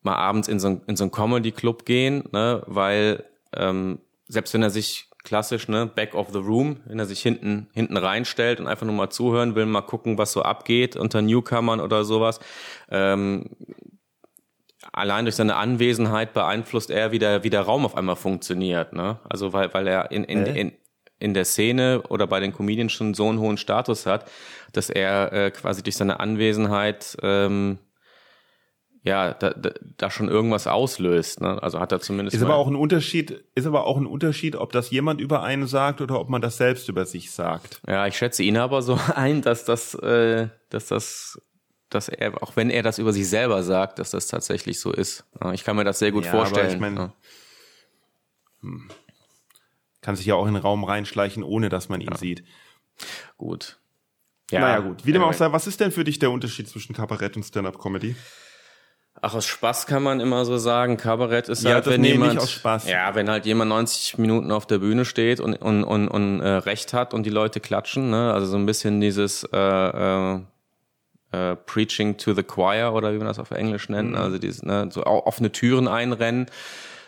[0.02, 4.62] mal abends in so, ein, in so einen Comedy-Club gehen, ne, weil ähm, selbst wenn
[4.62, 8.66] er sich klassisch, ne, back of the room, wenn er sich hinten, hinten reinstellt und
[8.66, 12.40] einfach nur mal zuhören will, mal gucken, was so abgeht unter Newcomern oder sowas,
[12.90, 13.50] ähm,
[14.92, 18.92] allein durch seine Anwesenheit beeinflusst er, wie der, wie der Raum auf einmal funktioniert.
[18.92, 19.18] Ne?
[19.28, 20.72] Also weil, weil er in, in, in,
[21.18, 24.30] in der Szene oder bei den Comedians schon so einen hohen Status hat,
[24.72, 27.78] dass er äh, quasi durch seine Anwesenheit ähm,
[29.02, 31.40] ja, da, da, da schon irgendwas auslöst.
[31.40, 31.62] Ne?
[31.62, 32.36] Also hat er zumindest.
[32.36, 35.66] Ist aber auch ein Unterschied, ist aber auch ein Unterschied, ob das jemand über einen
[35.66, 37.80] sagt oder ob man das selbst über sich sagt.
[37.88, 41.40] Ja, ich schätze ihn aber so ein, dass das, äh, dass das
[41.90, 45.24] dass er, auch wenn er das über sich selber sagt, dass das tatsächlich so ist.
[45.52, 46.66] Ich kann mir das sehr gut ja, vorstellen.
[46.66, 47.12] Aber ich mein, ja.
[48.62, 48.90] hm.
[50.00, 52.16] Kann sich ja auch in den Raum reinschleichen, ohne dass man ihn ja.
[52.16, 52.42] sieht.
[53.36, 53.78] Gut.
[54.50, 56.94] Ja, naja gut, wie dem auch sei, was ist denn für dich der Unterschied zwischen
[56.94, 58.16] Kabarett und Stand-Up-Comedy?
[59.22, 60.96] Ach, aus Spaß kann man immer so sagen.
[60.96, 62.88] Kabarett ist ja, halt, wenn jemand, aus Spaß.
[62.88, 66.48] ja, wenn halt jemand 90 Minuten auf der Bühne steht und und und, und äh,
[66.48, 68.32] Recht hat und die Leute klatschen, ne?
[68.32, 70.40] Also so ein bisschen dieses äh, äh,
[71.32, 74.16] äh, Preaching to the Choir oder wie man das auf Englisch nennt, mhm.
[74.16, 76.46] also dieses ne, so offene Türen einrennen,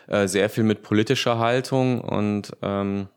[0.07, 3.07] äh, sehr viel mit politischer Haltung und ähm,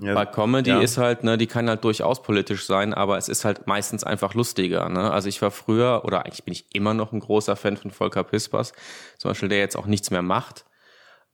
[0.00, 0.80] ja, Bei Comedy ja.
[0.80, 4.34] ist halt, ne, die kann halt durchaus politisch sein, aber es ist halt meistens einfach
[4.34, 4.88] lustiger.
[4.90, 5.10] Ne?
[5.10, 8.22] Also ich war früher, oder eigentlich bin ich immer noch ein großer Fan von Volker
[8.22, 8.72] Pispers,
[9.16, 10.66] zum Beispiel, der jetzt auch nichts mehr macht,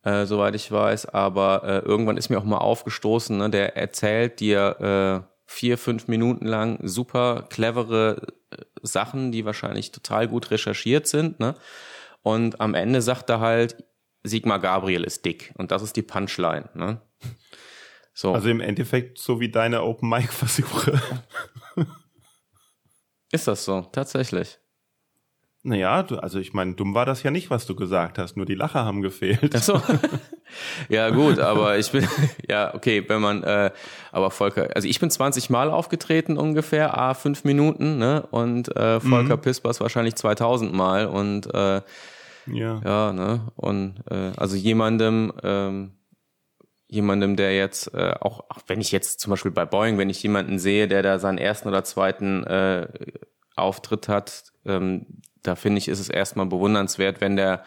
[0.04, 4.38] äh, soweit ich weiß, aber äh, irgendwann ist mir auch mal aufgestoßen, ne, der erzählt
[4.38, 11.06] dir äh, vier, fünf Minuten lang super clevere äh, Sachen, die wahrscheinlich total gut recherchiert
[11.06, 11.54] sind, ne?
[12.22, 13.84] Und am Ende sagt er halt,
[14.24, 15.54] Sigmar Gabriel ist dick.
[15.56, 17.00] Und das ist die Punchline, ne?
[18.12, 18.34] So.
[18.34, 21.00] Also im Endeffekt so wie deine Open Mic Versuche.
[23.32, 23.82] Ist das so?
[23.92, 24.58] Tatsächlich.
[25.62, 28.46] Naja, du, also ich meine, dumm war das ja nicht, was du gesagt hast, nur
[28.46, 29.54] die Lacher haben gefehlt.
[29.54, 29.82] Ach so.
[30.88, 32.06] ja, gut, aber ich bin,
[32.48, 33.70] ja, okay, wenn man, äh,
[34.12, 39.00] aber Volker, also ich bin 20 Mal aufgetreten ungefähr, a fünf Minuten, ne, und äh,
[39.00, 39.40] Volker mhm.
[39.40, 41.82] Pispers wahrscheinlich 2000 Mal und äh,
[42.46, 45.92] ja, ja ne, und äh, also jemandem, ähm,
[46.88, 50.22] jemandem, der jetzt äh, auch, auch wenn ich jetzt zum Beispiel bei Boeing, wenn ich
[50.22, 52.86] jemanden sehe, der da seinen ersten oder zweiten äh,
[53.56, 55.06] Auftritt hat, ähm,
[55.42, 57.64] da finde ich, ist es erstmal bewundernswert, wenn der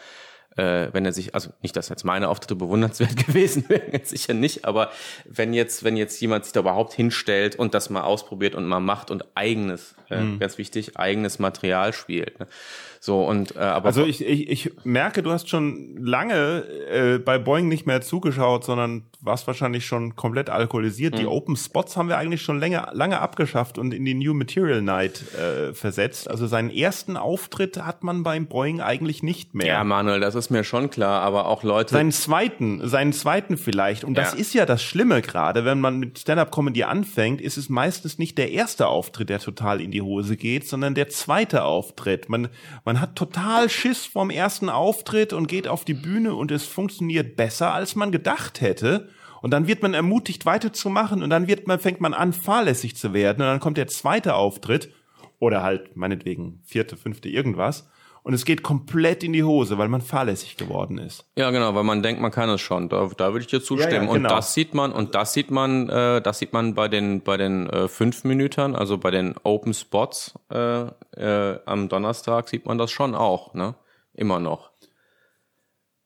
[0.60, 4.65] äh, wenn er sich, also nicht, dass jetzt meine Auftritte bewundernswert gewesen wären, sicher nicht,
[4.65, 4.91] aber
[5.26, 8.82] wenn jetzt, wenn jetzt jemand sich da überhaupt hinstellt und das mal ausprobiert und mal
[8.82, 10.39] macht und eigenes, äh, mhm.
[10.39, 12.39] ganz wichtig, eigenes Material spielt.
[12.39, 12.48] Ne?
[13.02, 17.38] So und äh, aber also ich, ich, ich merke, du hast schon lange äh, bei
[17.38, 21.16] Boeing nicht mehr zugeschaut, sondern warst wahrscheinlich schon komplett alkoholisiert.
[21.16, 21.20] Mhm.
[21.20, 24.82] Die Open Spots haben wir eigentlich schon länger lange abgeschafft und in die New Material
[24.82, 26.30] Night äh, versetzt.
[26.30, 29.68] Also seinen ersten Auftritt hat man beim Boeing eigentlich nicht mehr.
[29.68, 31.94] Ja, Manuel, das ist mir schon klar, aber auch Leute.
[31.94, 34.04] Seinen zweiten, seinen zweiten vielleicht.
[34.04, 34.40] Und das ja.
[34.40, 38.38] ist ja das Schlimme gerade, wenn man mit Stand-up Comedy anfängt, ist es meistens nicht
[38.38, 42.28] der erste Auftritt, der total in die Hose geht, sondern der zweite Auftritt.
[42.28, 42.50] Man
[42.88, 47.36] man hat total Schiss vom ersten Auftritt und geht auf die Bühne und es funktioniert
[47.36, 49.10] besser, als man gedacht hätte.
[49.41, 53.13] Und dann wird man ermutigt weiterzumachen und dann wird man, fängt man an, fahrlässig zu
[53.13, 53.41] werden.
[53.41, 54.93] Und dann kommt der zweite Auftritt
[55.39, 57.89] oder halt meinetwegen vierte, fünfte irgendwas
[58.23, 61.25] und es geht komplett in die Hose, weil man fahrlässig geworden ist.
[61.36, 62.89] Ja, genau, weil man denkt, man kann es schon.
[62.89, 63.91] Da, da würde ich dir zustimmen.
[63.91, 64.13] Ja, ja, genau.
[64.13, 67.38] Und das sieht man und das sieht man, äh, das sieht man bei den bei
[67.38, 72.77] den äh, fünf Minütern, also bei den Open Spots äh, äh, am Donnerstag sieht man
[72.77, 73.75] das schon auch, ne?
[74.13, 74.71] Immer noch.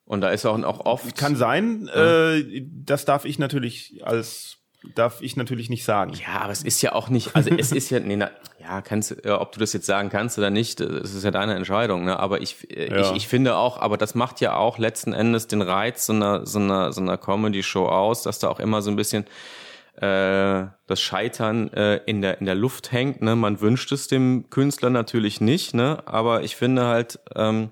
[0.05, 1.17] Und da ist auch, auch oft.
[1.17, 2.33] Kann sein, ja.
[2.33, 4.62] äh, das darf ich natürlich als
[4.95, 6.13] darf ich natürlich nicht sagen.
[6.13, 9.25] Ja, aber es ist ja auch nicht, also es ist ja, nee, na, ja, kannst,
[9.25, 12.19] äh, ob du das jetzt sagen kannst oder nicht, das ist ja deine Entscheidung, ne?
[12.19, 13.01] Aber ich, äh, ja.
[13.01, 16.45] ich, ich finde auch, aber das macht ja auch letzten Endes den Reiz so einer,
[16.45, 19.25] so einer, so einer Comedy-Show aus, dass da auch immer so ein bisschen
[19.95, 23.21] äh, das Scheitern äh, in der in der Luft hängt.
[23.21, 23.35] Ne?
[23.35, 26.01] Man wünscht es dem Künstler natürlich nicht, ne?
[26.05, 27.71] Aber ich finde halt ähm,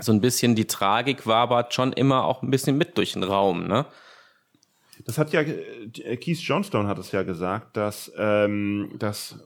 [0.00, 3.66] so ein bisschen die Tragik wabert schon immer auch ein bisschen mit durch den Raum,
[3.66, 3.86] ne?
[5.06, 9.38] Das hat ja, äh, Keith Johnstone hat es ja gesagt, dass, ähm, dass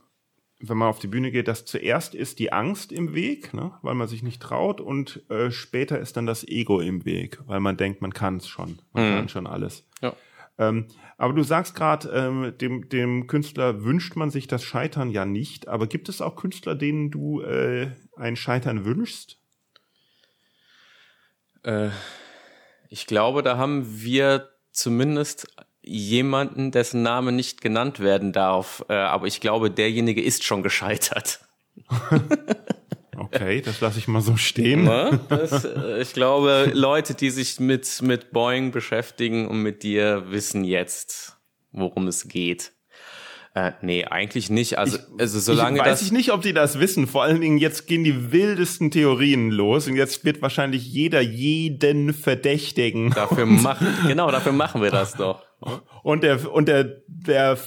[0.59, 3.95] wenn man auf die Bühne geht, dass zuerst ist die Angst im Weg, ne, weil
[3.95, 7.77] man sich nicht traut und äh, später ist dann das Ego im Weg, weil man
[7.77, 9.17] denkt, man kann es schon, man mhm.
[9.17, 9.87] kann schon alles.
[10.01, 10.15] Ja.
[10.59, 10.87] Ähm,
[11.19, 15.69] aber du sagst gerade, ähm, dem, dem Künstler wünscht man sich das Scheitern ja nicht,
[15.69, 19.39] aber gibt es auch Künstler, denen du äh, ein Scheitern wünschst?
[21.65, 21.91] Äh,
[22.89, 25.47] ich glaube, da haben wir zumindest
[25.83, 28.85] jemanden, dessen Name nicht genannt werden darf.
[28.89, 31.41] Äh, aber ich glaube, derjenige ist schon gescheitert.
[33.17, 34.87] okay, das lasse ich mal so stehen.
[35.29, 40.65] Das, äh, ich glaube, Leute, die sich mit, mit Boeing beschäftigen und mit dir, wissen
[40.65, 41.37] jetzt,
[41.73, 42.73] worum es geht.
[43.53, 44.79] Äh, nee, eigentlich nicht.
[44.79, 47.09] Also, ich, also solange ich weiß das ich nicht, ob die das wissen.
[47.09, 52.15] Vor allen Dingen jetzt gehen die wildesten Theorien los und jetzt wird wahrscheinlich jeder jeden
[52.15, 53.11] verdächtigen.
[53.11, 55.43] Dafür machen, genau, dafür machen wir das doch.
[56.05, 57.59] Und der und der der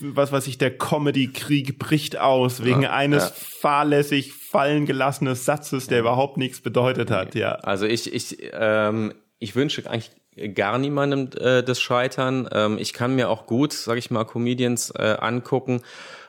[0.00, 3.32] was weiß ich, der Comedy-Krieg bricht aus wegen ja, eines ja.
[3.60, 7.34] fahrlässig fallen gelassenen Satzes, der überhaupt nichts bedeutet hat.
[7.34, 7.52] Ja.
[7.56, 10.10] Also ich ich ähm, ich wünsche eigentlich
[10.54, 12.48] gar niemandem äh, das Scheitern.
[12.52, 15.82] Ähm, ich kann mir auch gut, sag ich mal, Comedians äh, angucken,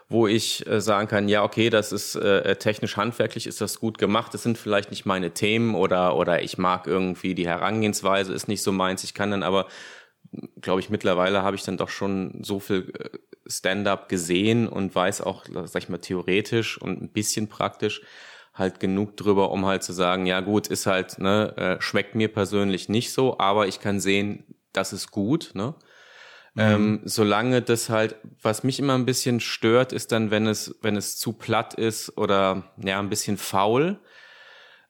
[0.08, 3.98] wo ich äh, sagen kann, ja, okay, das ist äh, technisch handwerklich, ist das gut
[3.98, 8.48] gemacht, das sind vielleicht nicht meine Themen oder, oder ich mag irgendwie die Herangehensweise, ist
[8.48, 9.04] nicht so meins.
[9.04, 9.68] Ich kann dann aber
[10.62, 15.22] glaube ich, mittlerweile habe ich dann doch schon so viel äh, Stand-up gesehen und weiß
[15.22, 18.02] auch, sag ich mal, theoretisch und ein bisschen praktisch
[18.56, 22.30] halt genug drüber, um halt zu sagen, ja gut, ist halt, ne, äh, schmeckt mir
[22.30, 25.76] persönlich nicht so, aber ich kann sehen, das ist gut, ne?
[26.56, 26.62] Mhm.
[26.62, 30.96] Ähm, solange das halt, was mich immer ein bisschen stört, ist dann, wenn es, wenn
[30.96, 34.00] es zu platt ist oder ja, ein bisschen faul.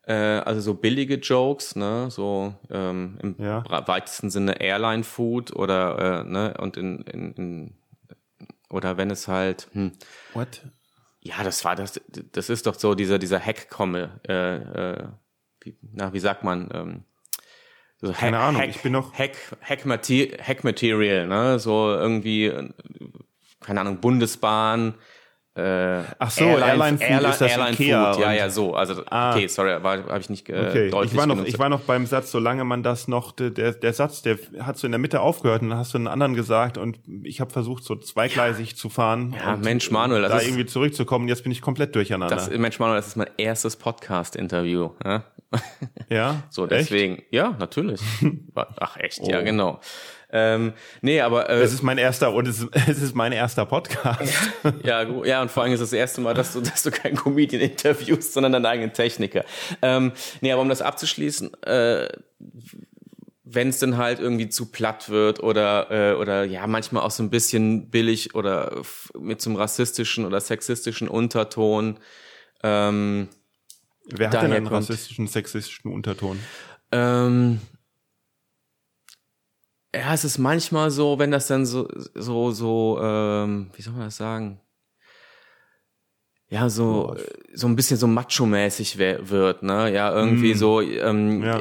[0.03, 3.63] Äh, also so billige Jokes, ne, so ähm, im ja.
[3.87, 7.73] weitesten Sinne Airline-Food oder äh, ne, und in, in, in
[8.69, 9.93] oder wenn es halt hm,
[10.35, 10.61] What?
[11.25, 11.99] Ja, das war das.
[12.31, 14.21] Das ist doch so dieser dieser Hack-Komme.
[14.27, 15.07] Äh, äh,
[15.61, 16.69] wie, na, wie sagt man?
[16.71, 17.03] Ähm,
[17.97, 18.61] so Keine Hack, Ahnung.
[18.61, 21.57] Hack, ich bin noch Hack Hack, Material, Hack Material, ne?
[21.57, 22.53] So irgendwie
[23.59, 24.93] keine Ahnung Bundesbahn
[25.55, 28.75] äh, Ach so, Airline, Airline Food Airline, ist das Airline Ikea Food, ja, ja, so.
[28.75, 29.31] Also, ah.
[29.31, 30.89] okay, sorry, habe ich nicht äh, okay.
[30.89, 33.93] deutlich ich war noch, Ich war noch beim Satz, solange man das noch, der, der
[33.93, 36.77] Satz, der hat so in der Mitte aufgehört und dann hast du einen anderen gesagt
[36.77, 38.75] und ich habe versucht, so zweigleisig ja.
[38.75, 39.33] zu fahren.
[39.39, 41.29] Ja, Mensch, Manuel, das da ist, irgendwie zurückzukommen.
[41.29, 42.35] Jetzt bin ich komplett durcheinander.
[42.35, 44.89] Das, Mensch, Manuel, das ist mein erstes Podcast-Interview.
[45.05, 45.23] Ja?
[46.09, 46.43] ja?
[46.49, 47.27] so, deswegen, echt?
[47.31, 48.01] ja, natürlich.
[48.55, 49.29] Ach, echt, oh.
[49.29, 49.79] ja, genau.
[50.37, 53.65] Ähm, nee, aber äh, es ist mein erster und es ist, es ist mein erster
[53.65, 54.33] Podcast.
[54.83, 57.15] ja, ja, und vor allem ist es das erste Mal, dass du, dass du keinen
[57.15, 59.45] Comedian interviewst, sondern deinen eigenen Techniker.
[59.81, 62.09] Ähm, nee, aber um das abzuschließen, äh,
[63.45, 67.23] wenn es dann halt irgendwie zu platt wird oder äh, oder ja manchmal auch so
[67.23, 68.81] ein bisschen billig oder
[69.17, 71.97] mit so einem rassistischen oder sexistischen Unterton.
[72.61, 73.29] Ähm,
[74.07, 76.39] Wer hat denn einen rassistischen, sexistischen Unterton?
[76.91, 77.61] Ähm,
[79.95, 84.03] ja, es ist manchmal so, wenn das dann so, so, so, ähm, wie soll man
[84.03, 84.59] das sagen?
[86.47, 87.15] Ja, so,
[87.53, 89.91] so ein bisschen so macho-mäßig wird, ne?
[89.91, 90.57] Ja, irgendwie mm.
[90.57, 91.59] so, ähm, ja.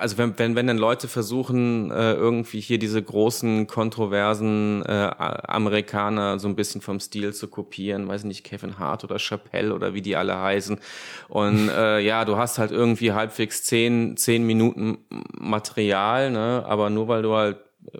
[0.00, 6.38] Also wenn, wenn, wenn dann Leute versuchen, äh, irgendwie hier diese großen, kontroversen äh, Amerikaner
[6.38, 10.02] so ein bisschen vom Stil zu kopieren, weiß nicht, Kevin Hart oder Chappelle oder wie
[10.02, 10.80] die alle heißen.
[11.28, 14.98] Und äh, ja, du hast halt irgendwie halbwegs zehn, zehn Minuten
[15.38, 16.64] Material, ne?
[16.66, 17.58] Aber nur weil du halt,
[17.92, 17.98] äh,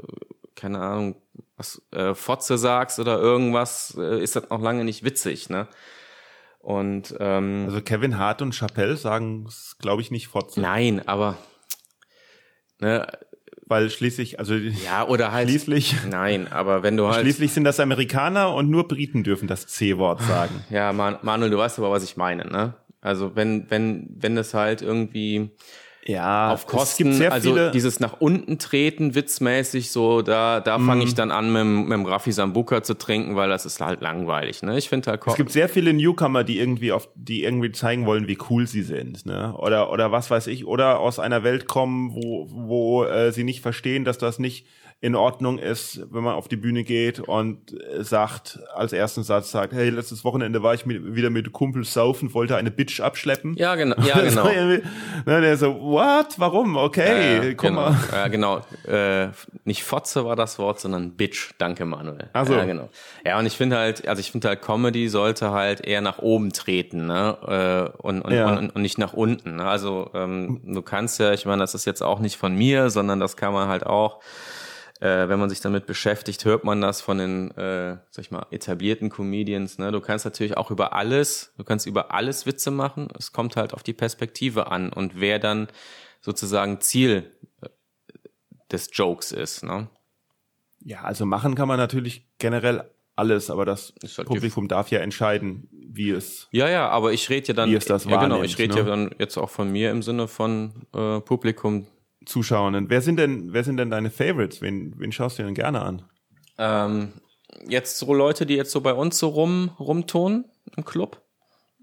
[0.55, 1.17] keine Ahnung,
[1.57, 5.69] was äh, Fotze sagst oder irgendwas, äh, ist das noch lange nicht witzig, ne?
[6.61, 10.61] Und ähm, also Kevin Hart und Chappelle sagen es, glaube ich, nicht Fotze.
[10.61, 11.39] Nein, aber
[12.81, 13.07] Ne?
[13.66, 15.95] Weil schließlich, also ja oder halt schließlich.
[16.11, 20.23] Nein, aber wenn du halt schließlich sind das Amerikaner und nur Briten dürfen das C-Wort
[20.23, 20.64] sagen.
[20.71, 22.75] Ja, Man Manuel, du weißt aber, was ich meine, ne?
[23.01, 25.51] Also wenn wenn wenn es halt irgendwie
[26.07, 30.87] ja, auf Kosten, also dieses nach unten treten, witzmäßig, so, da, da mm.
[30.87, 34.01] fange ich dann an, mit, mit dem Raffi Sambuka zu trinken, weil das ist halt
[34.01, 34.79] langweilig, ne?
[34.79, 38.29] Ich finde halt Es gibt sehr viele Newcomer, die irgendwie auf, die irgendwie zeigen wollen,
[38.29, 39.55] wie cool sie sind, ne?
[39.57, 43.61] Oder, oder was weiß ich, oder aus einer Welt kommen, wo, wo äh, sie nicht
[43.61, 44.67] verstehen, dass das nicht
[45.03, 49.73] in Ordnung ist, wenn man auf die Bühne geht und sagt, als ersten Satz sagt,
[49.73, 53.55] hey, letztes Wochenende war ich mit, wieder mit Kumpels saufen, wollte eine Bitch abschleppen.
[53.55, 53.97] Ja, genau.
[54.03, 54.45] Ja, genau.
[54.45, 54.83] ne,
[55.25, 56.35] der so, what?
[56.37, 56.77] Warum?
[56.77, 57.91] Okay, äh, komm genau.
[57.91, 57.97] mal.
[58.13, 58.61] Ja, genau.
[58.87, 59.29] Äh,
[59.65, 61.53] nicht Fotze war das Wort, sondern Bitch.
[61.57, 62.29] Danke, Manuel.
[62.35, 62.53] Ach so.
[62.53, 62.91] Ja, genau.
[63.25, 66.53] Ja, und ich finde halt, also ich finde halt, Comedy sollte halt eher nach oben
[66.53, 67.93] treten, ne?
[67.97, 68.55] Äh, und, und, ja.
[68.55, 69.57] und, und nicht nach unten.
[69.57, 69.65] Ne?
[69.65, 73.19] Also ähm, du kannst ja, ich meine, das ist jetzt auch nicht von mir, sondern
[73.19, 74.21] das kann man halt auch
[75.01, 78.47] äh, wenn man sich damit beschäftigt, hört man das von den, äh, sag ich mal,
[78.51, 79.79] etablierten Comedians.
[79.79, 79.91] Ne?
[79.93, 83.09] Du kannst natürlich auch über alles, du kannst über alles Witze machen.
[83.19, 85.69] Es kommt halt auf die Perspektive an und wer dann
[86.21, 87.31] sozusagen Ziel
[87.63, 87.69] äh,
[88.71, 89.65] des Jokes ist.
[89.65, 89.89] Ne?
[90.81, 92.85] Ja, also machen kann man natürlich generell
[93.17, 96.49] alles, aber das halt Publikum darf ja entscheiden, wie es.
[96.53, 97.71] Ja, ja, aber ich rede ja dann.
[97.71, 98.81] Wie es das ja, genau, ich rede ne?
[98.81, 101.87] ja dann jetzt auch von mir im Sinne von äh, Publikum,
[102.27, 102.91] Zuschauern.
[102.91, 104.61] Wer sind denn, wer sind denn deine Favorites?
[104.61, 106.03] Wen, wen schaust du denn gerne an?
[106.59, 107.13] Ähm,
[107.67, 110.45] jetzt so Leute, die jetzt so bei uns so rum, rumtun
[110.77, 111.23] im Club?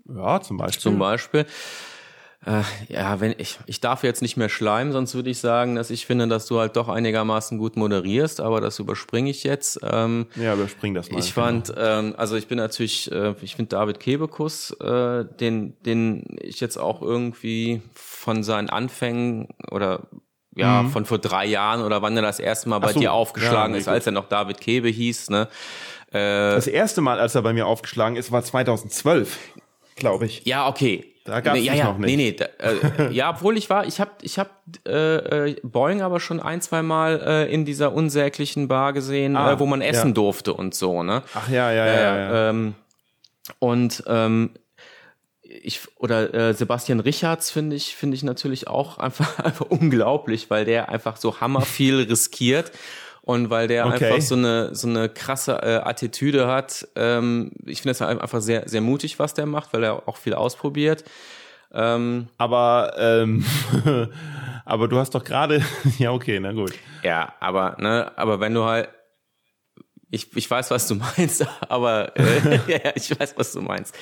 [0.08, 0.82] Ja, zum Beispiel.
[0.82, 1.46] Zum Beispiel.
[2.46, 5.90] Äh, ja, wenn ich, ich darf jetzt nicht mehr schleimen, sonst würde ich sagen, dass
[5.90, 9.80] ich finde, dass du halt doch einigermaßen gut moderierst, aber das überspringe ich jetzt.
[9.84, 11.20] Ähm, ja, überspring das mal.
[11.20, 11.82] Ich fand, genau.
[11.82, 16.78] ähm, also ich bin natürlich, äh, ich finde David Kebekus, äh, den, den ich jetzt
[16.78, 20.08] auch irgendwie von seinen Anfängen oder
[20.58, 20.90] ja, mhm.
[20.90, 23.80] von vor drei Jahren oder wann er das erste Mal bei so, dir aufgeschlagen ja,
[23.80, 25.48] ist, als er noch David Kebe hieß, ne?
[26.12, 29.38] Äh, das erste Mal, als er bei mir aufgeschlagen ist, war 2012,
[29.96, 30.46] glaube ich.
[30.46, 31.14] Ja, okay.
[31.28, 32.16] Da gab's nee, ja, ja, noch nicht.
[32.16, 34.50] Nee, nee, da, äh, ja, obwohl ich war, ich habe ich hab,
[34.88, 39.52] äh, äh, Boeing aber schon ein, zwei Mal äh, in dieser unsäglichen Bar gesehen, ah,
[39.52, 40.14] äh, wo man essen ja.
[40.14, 41.24] durfte und so, ne?
[41.34, 41.94] Ach ja, ja, ja.
[41.96, 42.50] ja, ja.
[42.50, 42.76] Ähm,
[43.60, 44.52] und ähm,
[45.64, 50.66] ich oder äh, Sebastian Richards finde ich finde ich natürlich auch einfach einfach unglaublich, weil
[50.66, 52.72] der einfach so hammer viel riskiert
[53.22, 54.12] Und weil der Okay.
[54.12, 58.68] einfach so eine so eine krasse äh, Attitüde hat, ähm, ich finde das einfach sehr
[58.70, 61.04] sehr mutig, was der macht, weil er auch viel ausprobiert.
[61.74, 63.44] Ähm, Aber, ähm,
[64.66, 65.62] aber du hast doch gerade,
[66.00, 66.74] ja, okay, na gut.
[67.04, 68.88] ja, aber ne, aber wenn du halt
[70.10, 73.94] ich, ich weiß, was du meinst, aber äh, ja, ich weiß, was du meinst.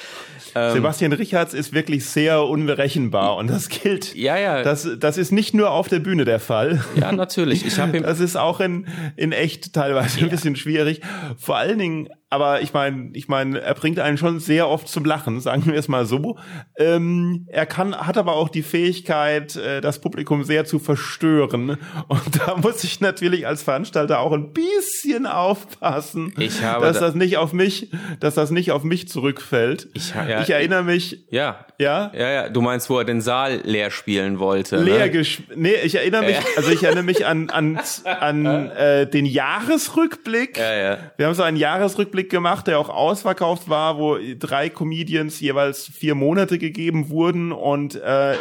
[0.53, 4.15] Ähm, Sebastian Richards ist wirklich sehr unberechenbar und das gilt.
[4.15, 4.61] Ja, ja.
[4.61, 6.83] Das, das ist nicht nur auf der Bühne der Fall.
[6.95, 7.65] ja, natürlich.
[7.65, 11.01] Ich habe ihm Das ist auch in, in echt teilweise ein bisschen schwierig.
[11.37, 15.05] Vor allen Dingen, aber ich meine, ich meine, er bringt einen schon sehr oft zum
[15.05, 16.37] Lachen, sagen wir es mal so.
[16.77, 21.77] Ähm, er kann, hat aber auch die Fähigkeit, äh, das Publikum sehr zu verstören.
[22.07, 27.05] Und da muss ich natürlich als Veranstalter auch ein bisschen aufpassen, Ich habe dass da-
[27.07, 29.87] das nicht auf mich, dass das nicht auf mich zurückfällt.
[29.93, 32.49] Ich ja, ich erinnere mich, ja, ja, ja, ja.
[32.49, 34.77] Du meinst, wo er den Saal leer spielen wollte?
[34.77, 35.11] leer ne?
[35.11, 40.57] gesch Nee, ich erinnere mich, also ich erinnere mich an, an, an äh, den Jahresrückblick.
[40.57, 40.97] Ja, ja.
[41.17, 46.15] Wir haben so einen Jahresrückblick gemacht, der auch ausverkauft war, wo drei Comedians jeweils vier
[46.15, 48.35] Monate gegeben wurden und äh,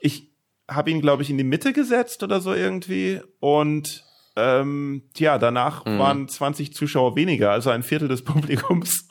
[0.00, 0.30] ich
[0.68, 4.04] habe ihn, glaube ich, in die Mitte gesetzt oder so irgendwie und
[4.36, 5.98] ähm, tja, danach Mhm.
[5.98, 9.08] waren 20 Zuschauer weniger, also ein Viertel des Publikums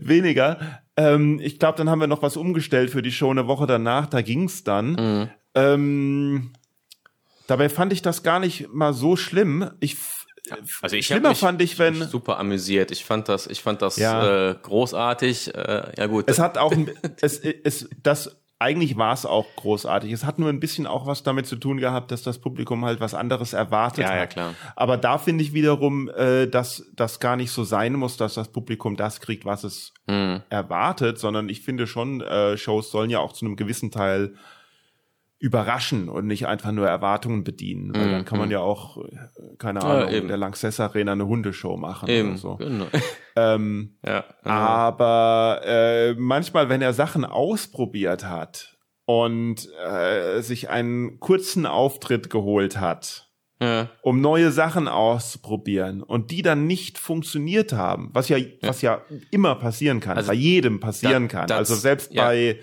[0.00, 0.80] weniger.
[1.00, 4.06] Ähm, ich glaube, dann haben wir noch was umgestellt für die Show eine Woche danach,
[4.06, 4.90] da ging's dann.
[4.92, 5.30] Mhm.
[5.54, 6.52] Ähm,
[7.46, 9.70] dabei fand ich das gar nicht mal so schlimm.
[9.80, 9.96] Ich
[10.82, 12.90] Also ich schlimmer mich fand ich, wenn super amüsiert.
[12.90, 14.50] Ich fand das, ich fand das Ja.
[14.50, 15.54] äh, großartig.
[15.54, 16.24] Äh, ja gut.
[16.28, 16.90] es hat auch ein-
[17.20, 20.12] es, es das eigentlich war es auch großartig.
[20.12, 23.00] Es hat nur ein bisschen auch was damit zu tun gehabt, dass das Publikum halt
[23.00, 24.16] was anderes erwartet Ja, hat.
[24.18, 24.54] ja, klar.
[24.76, 28.48] Aber da finde ich wiederum, äh, dass das gar nicht so sein muss, dass das
[28.52, 30.42] Publikum das kriegt, was es Hm.
[30.50, 34.34] erwartet, sondern ich finde schon, äh, Shows sollen ja auch zu einem gewissen Teil
[35.42, 37.94] überraschen und nicht einfach nur Erwartungen bedienen.
[37.94, 40.14] Weil dann kann man ja auch, äh, keine Ahnung, in Mhm.
[40.18, 40.28] eben.
[40.28, 42.28] der Lanxess Arena eine Hundeshow machen Eben.
[42.30, 42.56] oder so.
[42.56, 42.86] Genau.
[43.36, 44.24] Ähm, ja.
[44.44, 48.76] aber äh, manchmal, wenn er Sachen ausprobiert hat
[49.06, 53.30] und äh, sich einen kurzen Auftritt geholt hat,
[53.62, 53.88] ja.
[54.02, 59.54] um neue Sachen auszuprobieren und die dann nicht funktioniert haben, was ja, was ja immer
[59.54, 61.50] passieren kann, Also, bei jedem passieren da- kann.
[61.52, 62.24] also selbst ja.
[62.26, 62.58] bei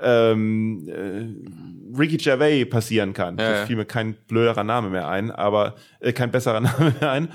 [0.00, 3.38] ähm, äh, Ricky Gervais passieren kann.
[3.38, 7.10] Ja, Das fiel mir kein blöderer Name mehr ein, aber äh, kein besserer Name mehr
[7.10, 7.28] ein.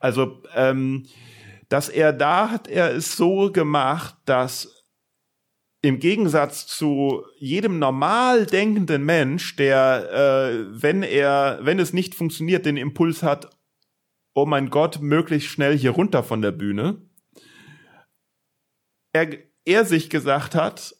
[0.00, 1.04] Also ähm,
[1.68, 4.84] dass er da hat er es so gemacht, dass
[5.80, 12.66] im Gegensatz zu jedem normal denkenden Mensch, der, äh, wenn er, wenn es nicht funktioniert,
[12.66, 13.50] den Impuls hat,
[14.34, 17.02] oh mein Gott, möglichst schnell hier runter von der Bühne,
[19.12, 19.28] er,
[19.64, 20.94] er sich gesagt hat,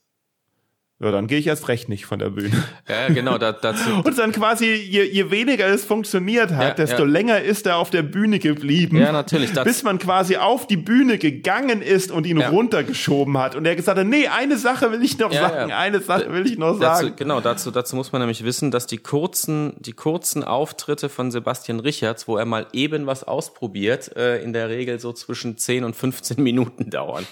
[1.03, 2.63] ja, dann gehe ich erst recht nicht von der Bühne.
[2.89, 3.37] ja, genau.
[3.39, 3.91] Da, dazu.
[4.05, 7.09] Und dann quasi, je, je weniger es funktioniert hat, Ja, desto ja.
[7.11, 8.97] länger ist er auf der Bühne geblieben.
[8.99, 9.53] Ja, natürlich.
[9.53, 12.49] Das, bis man quasi auf die Bühne gegangen ist und ihn Ja.
[12.51, 13.55] runtergeschoben hat.
[13.57, 16.57] Und er gesagt hat, nee, eine Sache will ich noch sagen, eine Sache will ich
[16.59, 17.17] noch dazu, sagen.
[17.17, 21.81] genau, dazu, dazu muss man nämlich wissen, dass die kurzen, die kurzen Auftritte von Sebastian
[21.81, 25.97] Richards, wo er mal eben was ausprobiert, äh, in der Regel so zwischen 10 und
[25.97, 27.27] 15 Minuten dauern.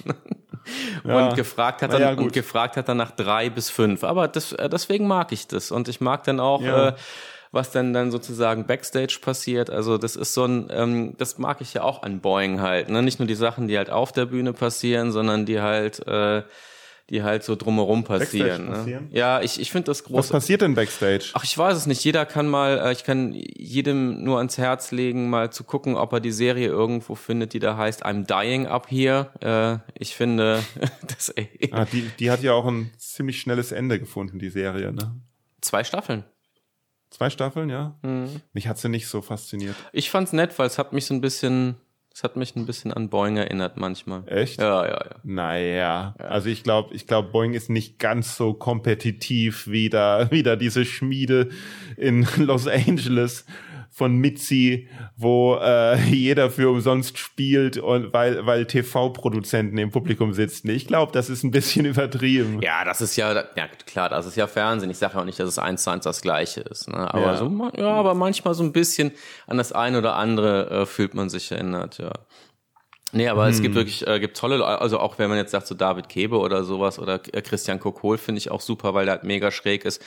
[1.05, 4.05] Und gefragt hat ja, und gefragt hat er nach drei bis fünf.
[4.05, 6.89] Aber das, äh, deswegen mag ich das und ich mag dann auch, Ja.
[6.89, 6.93] äh,
[7.53, 9.71] was dann dann sozusagen backstage passiert.
[9.71, 12.89] Also das ist so ein, ähm, das mag ich ja auch an Boeing halt.
[12.89, 13.03] Ne?
[13.03, 16.43] Nicht nur die Sachen, die halt auf der Bühne passieren, sondern die halt, äh,
[17.11, 18.67] die halt so drumherum passieren.
[18.67, 18.71] Ne?
[18.71, 19.09] passieren?
[19.11, 20.29] Ja, ich, ich finde das Was groß.
[20.29, 21.31] passiert denn backstage?
[21.35, 22.03] Ach, ich weiß es nicht.
[22.05, 26.13] Jeder kann mal, äh, ich kann jedem nur ans Herz legen, mal zu gucken, ob
[26.13, 29.83] er die Serie irgendwo findet, die da heißt I'm Dying Up Here.
[29.85, 30.63] Äh, ich finde,
[31.07, 31.35] das
[31.73, 35.21] Ah, die, die hat ja auch ein ziemlich schnelles Ende gefunden, die Serie, ne?
[35.61, 36.25] zwei Staffeln.
[37.11, 37.99] Zwei Staffeln, ja?
[38.03, 38.41] Mhm.
[38.53, 39.75] Mich hat sie nicht so fasziniert.
[39.93, 41.75] Ich fand's nett, weil es hat mich so ein bisschen,
[42.21, 44.25] es hat mich ein bisschen an Boeing erinnert manchmal.
[44.27, 44.61] Echt?
[44.61, 45.17] Ja, ja, ja.
[45.23, 50.43] Naja, also ich glaube, ich glaube, Boeing ist nicht ganz so kompetitiv wie da, wie
[50.43, 51.49] da diese Schmiede
[51.97, 53.47] in Los Angeles
[54.01, 60.71] von Mitzi, wo äh, jeder für umsonst spielt und weil, weil TV-Produzenten im Publikum sitzen.
[60.71, 62.63] Ich glaube, das ist ein bisschen übertrieben.
[62.63, 64.91] Ja, das ist ja, ja klar, das ist ja Fernsehen.
[64.91, 66.89] Ich sage ja auch nicht, dass es eins zu eins das Gleiche ist.
[66.89, 67.13] Ne?
[67.13, 67.37] Aber Ja.
[67.37, 69.13] so, ja, aber manchmal so ein bisschen
[69.47, 72.13] an das eine oder andere äh, fühlt man sich erinnert, ja.
[73.13, 75.67] Nee, aber es gibt wirklich, äh, gibt tolle, Le- also auch wenn man jetzt sagt,
[75.67, 79.15] so David Kebe oder sowas oder äh, Christian Kokol finde ich auch super, weil der
[79.17, 80.01] halt mega schräg ist.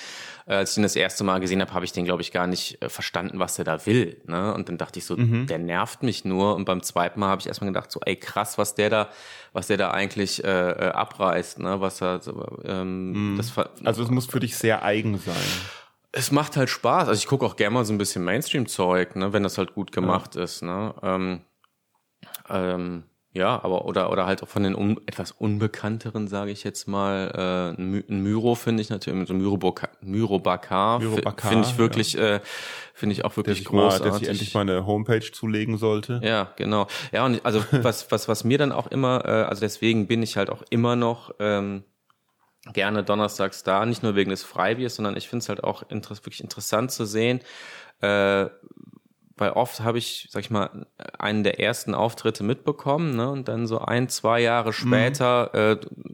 [0.46, 2.48] Äh, als ich ihn das erste Mal gesehen habe, habe ich den, glaube ich, gar
[2.48, 4.22] nicht äh, verstanden, was der da will.
[4.26, 4.54] Ne?
[4.54, 6.56] Und dann dachte ich so, der nervt mich nur.
[6.56, 9.10] Und beim zweiten Mal habe ich erstmal gedacht, so, ey krass, was der da,
[9.52, 11.82] was der da eigentlich äh, äh, abreißt, ne?
[11.82, 12.22] Was er,
[12.66, 15.36] ähm, das ver- Also es muss für dich sehr eigen sein.
[16.12, 17.08] Es macht halt Spaß.
[17.08, 19.92] Also ich gucke auch gerne mal so ein bisschen Mainstream-Zeug, ne, wenn das halt gut
[19.92, 20.44] gemacht ja.
[20.44, 20.62] ist.
[20.62, 20.94] Ne?
[21.02, 21.42] Ähm,
[22.50, 23.04] ähm,
[23.36, 27.74] ja, aber oder oder halt auch von den un, etwas unbekannteren, sage ich jetzt mal,
[27.76, 29.58] äh, ein Myro finde ich natürlich, so Myro
[30.02, 32.36] Myro Bakar, finde ich wirklich, ja.
[32.36, 32.40] äh,
[32.94, 34.06] finde ich auch wirklich der großartig.
[34.06, 36.22] Mal, dass ich endlich mal eine Homepage zulegen sollte.
[36.24, 36.86] Ja, genau.
[37.12, 40.38] Ja und also was was was mir dann auch immer, äh, also deswegen bin ich
[40.38, 41.84] halt auch immer noch ähm,
[42.72, 46.16] gerne donnerstags da, nicht nur wegen des Freibiers, sondern ich finde es halt auch inter
[46.18, 47.40] wirklich interessant zu sehen.
[48.00, 48.50] Äh,
[49.38, 50.86] weil oft habe ich, sag ich mal,
[51.18, 53.30] einen der ersten Auftritte mitbekommen, ne?
[53.30, 54.74] Und dann so ein, zwei Jahre mhm.
[54.74, 55.60] später mhm.
[55.60, 56.14] äh,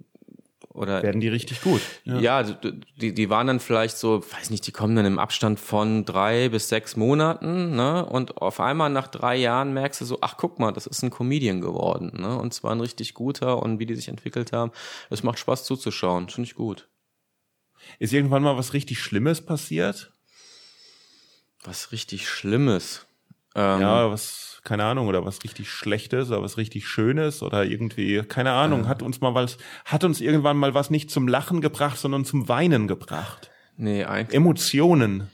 [0.80, 1.82] oder werden die richtig gut.
[2.06, 2.20] Ja.
[2.20, 6.06] ja, die, die waren dann vielleicht so, weiß nicht, die kommen dann im Abstand von
[6.06, 8.06] drei bis sechs Monaten, ne?
[8.06, 11.10] Und auf einmal nach drei Jahren merkst du so, ach guck mal, das ist ein
[11.10, 12.38] Comedian geworden, ne?
[12.38, 14.72] Und zwar ein richtig guter und wie die sich entwickelt haben,
[15.10, 16.88] es macht Spaß zuzuschauen, finde ich gut.
[17.98, 20.14] Ist irgendwann mal was richtig Schlimmes passiert?
[21.64, 23.06] Was richtig Schlimmes?
[23.56, 28.22] Ähm, ja, was, keine Ahnung, oder was richtig Schlechtes oder was richtig Schönes oder irgendwie,
[28.24, 31.62] keine Ahnung, äh, hat uns mal was, hat uns irgendwann mal was nicht zum Lachen
[31.62, 33.50] gebracht, sondern zum Weinen gebracht.
[33.78, 34.36] Nee, eigentlich.
[34.36, 35.30] Emotionen.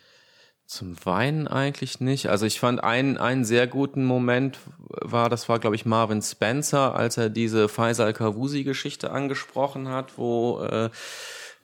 [0.68, 2.28] Zum Weinen eigentlich nicht.
[2.28, 4.60] Also ich fand einen, einen sehr guten Moment
[4.90, 10.18] war, das war glaube ich Marvin Spencer, als er diese Faisal Kavusi Geschichte angesprochen hat,
[10.18, 10.90] wo äh,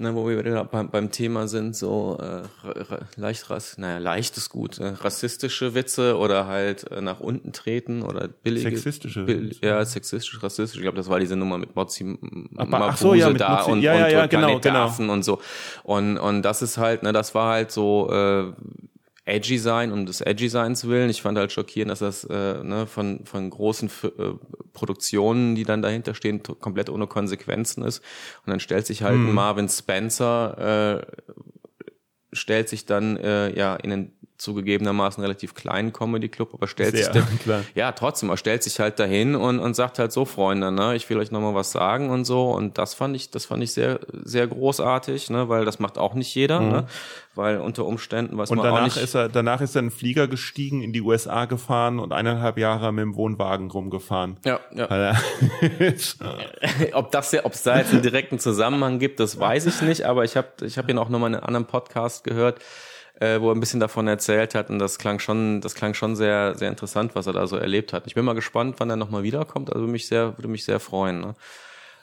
[0.01, 2.43] ne, wo wir wieder beim, beim Thema sind, so äh,
[3.15, 8.01] leicht, rass, naja, leicht ist gut, äh, rassistische Witze oder halt äh, nach unten treten
[8.01, 8.69] oder billige.
[8.69, 9.23] Sexistische.
[9.23, 10.77] Bill, ja, sexistisch, rassistisch.
[10.77, 12.17] Ich glaube, das war diese Nummer mit Mozi
[12.51, 15.13] Mabuse so, ja, da Mozzi, und, ja, ja, ja, und genau, genau.
[15.13, 15.39] und so.
[15.83, 18.51] Und, und das ist halt, ne, das war halt so, äh,
[19.25, 21.09] edgy sein um des edgy Seins willen.
[21.09, 24.33] Ich fand halt schockierend, dass das äh, ne, von, von großen F äh,
[24.73, 27.99] Produktionen, die dann dahinter stehen, komplett ohne Konsequenzen ist.
[28.45, 29.33] Und dann stellt sich halt hm.
[29.33, 31.85] Marvin Spencer, äh,
[32.33, 37.13] stellt sich dann äh, ja in den zugegebenermaßen relativ kleinen Comedy Club, aber stellt Sehr,
[37.13, 40.71] sich dann, ja trotzdem, er stellt sich halt dahin und, und sagt halt so Freunde,
[40.71, 43.45] ne, ich will euch noch mal was sagen und so und das fand ich, das
[43.45, 46.69] fand ich sehr sehr großartig, ne, weil das macht auch nicht jeder, mhm.
[46.69, 46.87] ne,
[47.35, 49.85] weil unter Umständen was und man danach auch nicht ist er danach ist er in
[49.85, 54.37] einen Flieger gestiegen in die USA gefahren und eineinhalb Jahre mit dem Wohnwagen rumgefahren.
[54.43, 54.89] Ja, ja.
[56.93, 60.23] ob das ob es da jetzt einen direkten Zusammenhang gibt, das weiß ich nicht, aber
[60.23, 62.59] ich habe ich habe ihn auch noch mal in einem anderen Podcast gehört
[63.21, 66.15] äh, wo er ein bisschen davon erzählt hat und das klang schon, das klang schon
[66.15, 68.07] sehr, sehr interessant, was er da so erlebt hat.
[68.07, 69.69] Ich bin mal gespannt, wann er nochmal wiederkommt.
[69.69, 71.21] Also würde mich sehr, würde mich sehr freuen.
[71.21, 71.35] Ne?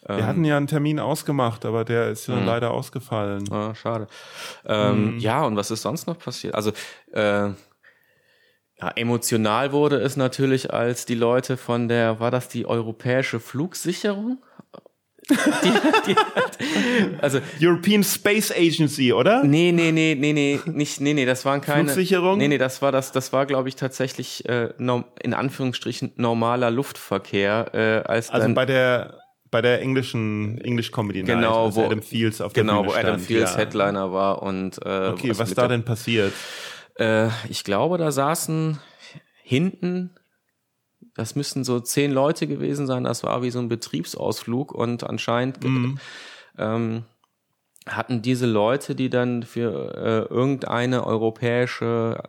[0.07, 2.45] Wir ähm, hatten ja einen Termin ausgemacht, aber der ist ja mh.
[2.45, 3.53] leider ausgefallen.
[3.53, 4.07] Ah, schade.
[4.64, 5.19] Ähm, mhm.
[5.19, 6.55] Ja, und was ist sonst noch passiert?
[6.55, 6.71] Also
[7.12, 7.49] äh,
[8.81, 14.39] ja, emotional wurde es natürlich, als die Leute von der, war das die europäische Flugsicherung?
[15.31, 15.35] Die,
[16.07, 16.59] die hat,
[17.22, 19.45] also European Space Agency, oder?
[19.45, 22.39] Nee, nee, nee, nee, nee, nicht, nee, nee, das waren keine Flugsicherung.
[22.39, 27.70] Nee, nee, das war das, das war, glaube ich, tatsächlich äh, in Anführungsstrichen normaler Luftverkehr,
[27.74, 29.18] äh, als also bei der
[29.51, 32.99] bei der englischen English Comedy Night, genau, wo Adam Fields auf der genau, Bühne wo
[32.99, 33.59] Adam Fields ja.
[33.59, 36.33] Headliner war und äh, okay, was, was da denn passiert?
[36.99, 38.79] Äh, ich glaube, da saßen
[39.43, 40.11] hinten
[41.19, 43.03] das müssten so zehn Leute gewesen sein.
[43.03, 45.99] Das war wie so ein Betriebsausflug und anscheinend mhm.
[46.57, 47.05] ähm,
[47.89, 52.23] hatten diese Leute, die dann für äh, irgendeine europäische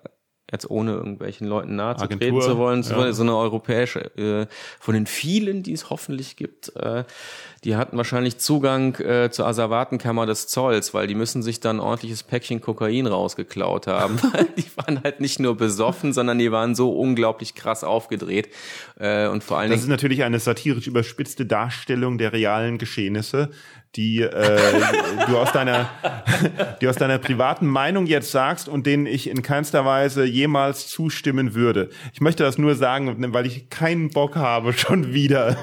[0.52, 3.14] jetzt ohne irgendwelchen Leuten nahe zu treten zu wollen, ja.
[3.14, 4.48] so eine europäische, äh,
[4.80, 7.04] von den vielen, die es hoffentlich gibt, äh,
[7.64, 11.80] die hatten wahrscheinlich Zugang äh, zur Asservatenkammer des Zolls, weil die müssen sich dann ein
[11.82, 14.18] ordentliches Päckchen Kokain rausgeklaut haben.
[14.58, 18.50] die waren halt nicht nur besoffen, sondern die waren so unglaublich krass aufgedreht.
[18.98, 23.50] Äh, und vor allen Das ist natürlich eine satirisch überspitzte Darstellung der realen Geschehnisse
[23.96, 25.90] die äh, du aus deiner
[26.82, 31.56] die aus deiner privaten Meinung jetzt sagst und denen ich in keinster Weise jemals zustimmen
[31.56, 31.90] würde.
[32.14, 35.58] Ich möchte das nur sagen, weil ich keinen Bock habe, schon wieder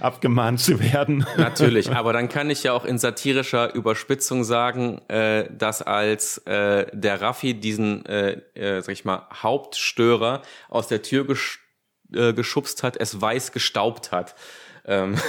[0.00, 1.24] abgemahnt zu werden.
[1.36, 6.86] Natürlich, aber dann kann ich ja auch in satirischer Überspitzung sagen, äh, dass als äh,
[6.92, 11.60] der Raffi diesen, äh, äh, sag ich mal, Hauptstörer aus der Tür gesch
[12.12, 14.34] äh, geschubst hat, es weiß gestaubt hat.
[14.84, 15.14] Ähm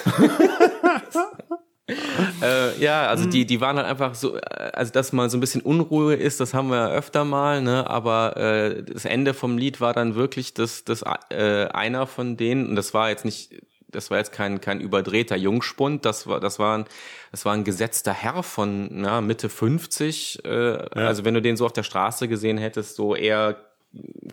[2.42, 4.40] äh, ja, also die, die waren halt einfach so, äh,
[4.74, 7.90] also dass mal so ein bisschen Unruhe ist, das haben wir ja öfter mal, ne?
[7.90, 12.68] Aber äh, das Ende vom Lied war dann wirklich, dass, dass äh, einer von denen,
[12.70, 16.60] und das war jetzt nicht, das war jetzt kein, kein überdrehter Jungspund, das war, das
[16.60, 16.86] war ein,
[17.32, 20.46] das war ein gesetzter Herr von na, Mitte 50.
[20.46, 20.88] Äh, ja.
[20.94, 23.58] Also wenn du den so auf der Straße gesehen hättest, so eher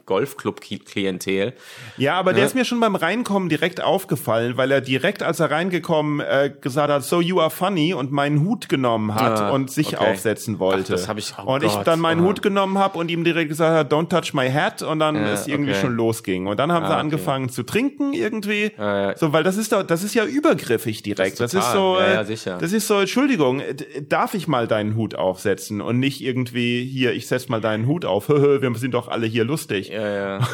[0.07, 1.53] Golfclub-Klientel.
[1.97, 5.51] Ja, aber der ist mir schon beim Reinkommen direkt aufgefallen, weil er direkt, als er
[5.51, 9.71] reingekommen, äh, gesagt hat, so you are funny und meinen Hut genommen hat Ah, und
[9.71, 10.13] sich okay.
[10.13, 10.85] aufsetzen wollte.
[10.95, 12.29] Ach, das hab ich- oh und ich Gott, dann meinen oh.
[12.29, 15.33] Hut genommen habe und ihm direkt gesagt habe, don't touch my hat und dann Ja,
[15.33, 15.81] es irgendwie okay.
[15.81, 16.47] schon losging.
[16.47, 17.01] Und dann haben Ah, sie okay.
[17.01, 18.71] angefangen zu trinken irgendwie.
[18.79, 19.17] Ja, ja.
[19.17, 21.41] So, weil das ist doch, das ist ja übergriffig direkt.
[21.41, 21.97] Das Das ist, ist so.
[21.99, 22.59] Ja, äh, ja, sicher.
[22.61, 23.75] das ist so, Entschuldigung, äh,
[24.09, 28.05] darf ich mal deinen Hut aufsetzen und nicht irgendwie hier, ich setz mal deinen Hut
[28.05, 28.29] auf.
[28.29, 29.89] Wir sind doch alle hier lustig.
[29.89, 30.39] Ja, ja.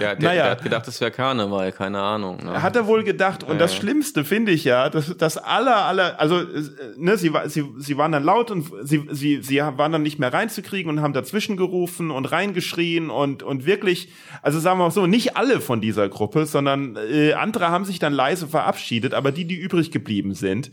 [0.00, 0.42] Der, der, Naja.
[0.42, 2.44] der hat gedacht, das wäre Karneval, keine Ahnung.
[2.44, 2.62] Ne?
[2.62, 3.42] Hat er wohl gedacht.
[3.42, 3.80] Und das Ja.
[3.80, 6.42] Schlimmste finde ich ja, dass das aller, aller, also,
[6.96, 10.18] ne, sie, war- sie, sie waren dann laut und sie, sie, sie waren dann nicht
[10.18, 14.08] mehr reinzukriegen und haben dazwischen gerufen und reingeschrien und, und wirklich,
[14.42, 17.98] also sagen wir mal so, nicht alle von dieser Gruppe, sondern äh, andere haben sich
[17.98, 20.70] dann leise verabschiedet, aber die, die übrig geblieben sind.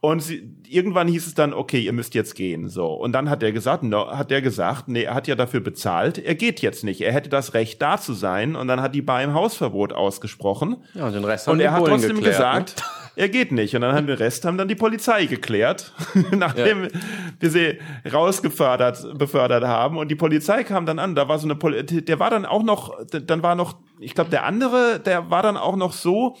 [0.00, 2.92] Und sie, irgendwann hieß es dann, okay, ihr müsst jetzt gehen, so.
[2.92, 6.18] Und dann hat er gesagt, no, hat er gesagt, nee, er hat ja dafür bezahlt,
[6.18, 7.00] er geht jetzt nicht.
[7.00, 8.56] Er hätte das Recht, da zu sein.
[8.56, 10.76] Und dann hat die bei ihm Hausverbot ausgesprochen.
[10.94, 12.82] ja, und den Rest haben Und er hat trotzdem geklärt, gesagt, Ne?
[13.18, 13.74] er geht nicht.
[13.74, 15.92] Und dann haben den Rest haben dann die Polizei geklärt,
[16.30, 16.88] nachdem
[17.40, 17.78] wir sie
[18.10, 19.98] rausgefördert befördert haben.
[19.98, 21.16] Und die Polizei kam dann an.
[21.16, 24.30] Da war so eine Poli der war dann auch noch, dann war noch, ich glaube,
[24.30, 26.36] der andere, der war dann auch noch so,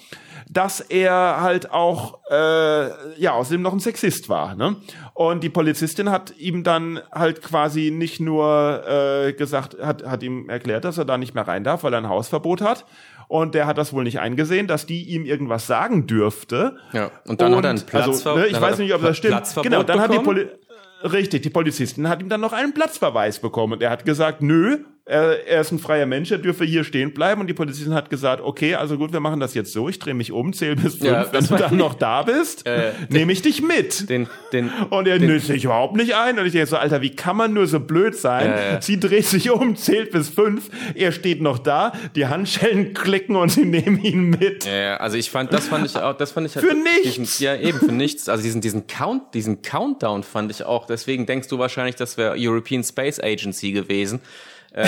[0.48, 4.54] dass er halt auch äh, ja außerdem noch ein Sexist war.
[4.54, 4.76] Ne?
[5.14, 10.48] Und die Polizistin hat ihm dann halt quasi nicht nur äh, gesagt, hat, hat ihm
[10.48, 12.86] erklärt, dass er da nicht mehr rein darf, weil er ein Hausverbot hat.
[13.28, 16.76] Und der hat das wohl nicht eingesehen, dass die ihm irgendwas sagen dürfte.
[16.92, 19.42] Ja, und dann hat er einen Platzver- also, ne, Ich weiß nicht, ob das stimmt.
[19.62, 20.48] Genau, dann hat die bekommen?
[20.48, 20.48] Poli
[21.12, 24.78] Richtig, die Polizistin hat ihm dann noch einen Platzverweis bekommen und er hat gesagt, nö,
[25.08, 28.10] er, er ist ein freier Mensch, er dürfe hier stehen bleiben und die Polizistin hat
[28.10, 30.96] gesagt, okay, also gut, wir machen das jetzt so, ich drehe mich um, zähle bis
[30.96, 34.10] fünf, Ja, wenn du dann noch da bist, Äh, nehme ich dich mit.
[34.10, 36.38] Den, den, Und er nützt sich überhaupt nicht ein.
[36.38, 38.50] Und ich denke so, Alter, wie kann man nur so blöd sein?
[38.50, 38.82] Ja.
[38.82, 40.68] Sie dreht sich um, zählt bis fünf.
[40.94, 44.66] Er steht noch da, die Handschellen klicken und sie nehmen ihn mit.
[44.66, 47.16] Ja, also ich fand, das fand ich auch, das fand ich halt Für nichts!
[47.16, 48.28] Diesen, ja, eben für nichts.
[48.28, 50.86] Also diesen, diesen Count, diesen Countdown fand ich auch.
[50.86, 54.20] Deswegen denkst du wahrscheinlich, das wäre European Space Agency gewesen.
[54.72, 54.86] Äh,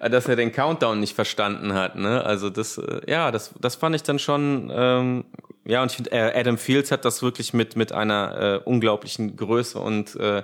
[0.08, 2.24] dass er den Countdown nicht verstanden hat, ne?
[2.24, 5.24] Also das, äh, ja, das, das fand ich dann schon, ähm,
[5.64, 9.36] ja, und ich finde, äh, Adam Fields hat das wirklich mit, mit einer äh, unglaublichen
[9.36, 10.42] Größe und äh,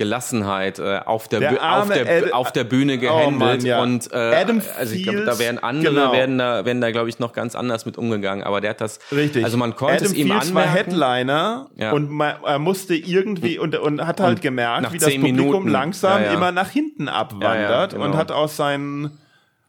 [0.00, 3.82] Gelassenheit äh, auf der, Der auf der, Ad- auf der Bühne Oh gehandelt Mann, ja.
[3.82, 6.12] und äh, Adam also ich glaube, da wären andere genau.
[6.12, 8.98] werden da werden da glaube ich noch ganz anders mit umgegangen, aber der hat das
[9.12, 9.44] Richtig.
[9.44, 10.90] Also man konnte Adam es ihm Fields war anmerken.
[10.90, 11.92] Headliner Ja.
[11.92, 15.68] und ma- er musste irgendwie und, und hat halt gemerkt, nach wie das Publikum Minuten,
[15.68, 18.16] langsam ja, immer nach hinten abwandert ja, und genau.
[18.16, 19.18] hat aus seinen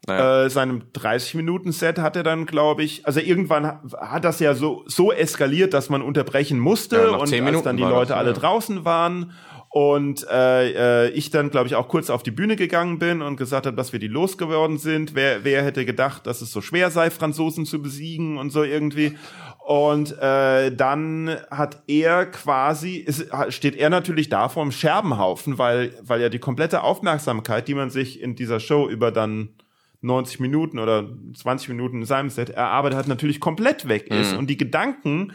[0.07, 0.45] Naja.
[0.45, 4.39] äh, seinem 30 Minuten Set hat er dann glaube ich also irgendwann ha- hat das
[4.39, 8.09] ja so so eskaliert dass man unterbrechen musste Ja, und als dann die war Leute
[8.09, 8.36] das, alle ja.
[8.36, 9.34] draußen waren
[9.74, 13.38] und äh, äh, ich dann glaube ich auch kurz auf die Bühne gegangen bin und
[13.38, 15.15] gesagt habe dass wir die losgeworden sind.
[15.15, 19.15] Wer wer hätte gedacht dass es so schwer sei Franzosen zu besiegen und so irgendwie.
[19.65, 25.93] Und äh, dann hat er quasi, ist, steht er natürlich da vor einem Scherbenhaufen, weil,
[26.01, 29.49] weil ja die komplette Aufmerksamkeit, die man sich in dieser Show über dann
[30.01, 34.34] 90 Minuten oder 20 Minuten in seinem Set erarbeitet hat, natürlich komplett weg ist.
[34.36, 35.32] Und die Gedanken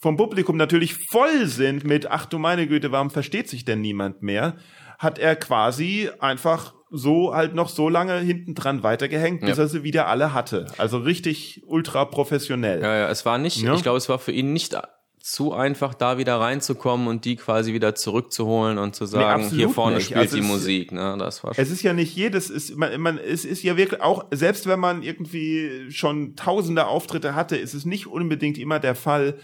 [0.00, 4.22] vom Publikum natürlich voll sind mit, ach du meine Güte, warum versteht sich denn niemand
[4.22, 4.56] mehr?
[4.98, 9.64] Hat er quasi einfach so halt noch so lange hinten dran weitergehängt, bis Ja.
[9.64, 10.66] er sie wieder alle hatte.
[10.78, 12.82] Also richtig ultra professionell.
[12.82, 13.74] Ja, ja, es war nicht, Ja.
[13.74, 14.76] ich glaube, es war für ihn nicht
[15.22, 19.68] zu einfach, da wieder reinzukommen und die quasi wieder zurückzuholen und zu sagen, absolut hier
[19.68, 20.06] vorne nicht.
[20.06, 20.92] spielt Also die Musik.
[20.92, 21.14] Ne?
[21.18, 24.00] Das war schon, Es ist ja nicht jedes, ist, man, man, es ist ja wirklich
[24.00, 28.94] auch, selbst wenn man irgendwie schon tausende Auftritte hatte, ist es nicht unbedingt immer der
[28.94, 29.38] Fall,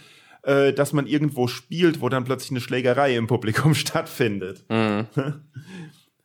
[0.46, 4.64] äh, dass man irgendwo spielt, wo dann plötzlich eine Schlägerei im Publikum stattfindet.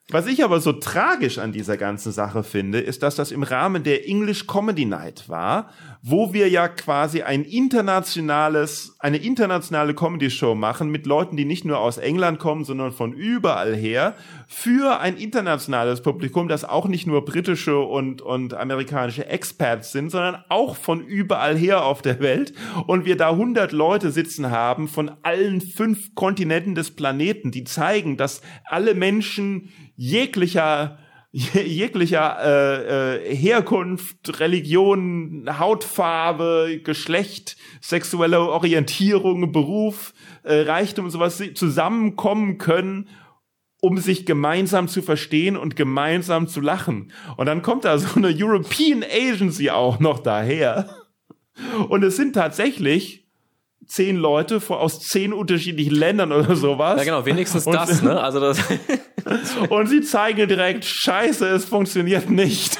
[0.10, 3.84] Was ich aber so tragisch an dieser ganzen Sache finde, ist, dass das im Rahmen
[3.84, 5.70] der English Comedy Night war,
[6.04, 11.64] wo wir ja quasi ein internationales, eine internationale Comedy Show machen mit Leuten, die nicht
[11.64, 14.16] nur aus England kommen, sondern von überall her,
[14.48, 20.44] für ein internationales Publikum, das auch nicht nur britische und, und amerikanische Experts sind, sondern
[20.50, 22.54] auch von überall her auf der Welt.
[22.88, 28.18] Und wir da 100 Leute sitzen haben von allen fünf Kontinenten des Planeten, die zeigen,
[28.18, 31.01] dass alle Menschen jeglicher je-
[31.32, 40.14] jeglicher äh, äh, Herkunft, Religion, Hautfarbe, Geschlecht, sexuelle Orientierung, Beruf,
[40.44, 43.08] äh, Reichtum und sowas zusammenkommen können,
[43.80, 47.12] um sich gemeinsam zu verstehen und gemeinsam zu lachen.
[47.38, 50.90] Und dann kommt da so eine European Agency auch noch daher.
[51.90, 53.26] Und es sind tatsächlich
[53.88, 56.98] zehn Leute aus zehn unterschiedlichen Ländern oder sowas.
[57.00, 58.22] ja genau, wenigstens Und- das, ne?
[58.22, 58.60] Also das,
[59.70, 62.78] und sie zeigen direkt, scheiße, es funktioniert nicht.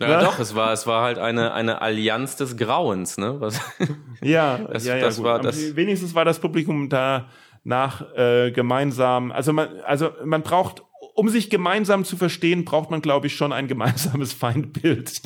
[0.00, 3.40] Ja, doch, es war, es war halt eine, eine Allianz des Grauens, ne?
[3.40, 3.60] Was,
[4.22, 5.24] ja, das, ja, ja, das gut.
[5.24, 5.76] war Aber das.
[5.76, 7.28] Wenigstens war das Publikum da
[7.62, 10.82] nach äh, gemeinsam, also man, also man braucht,
[11.14, 15.22] um sich gemeinsam zu verstehen, braucht man, glaube ich, schon ein gemeinsames Feindbild.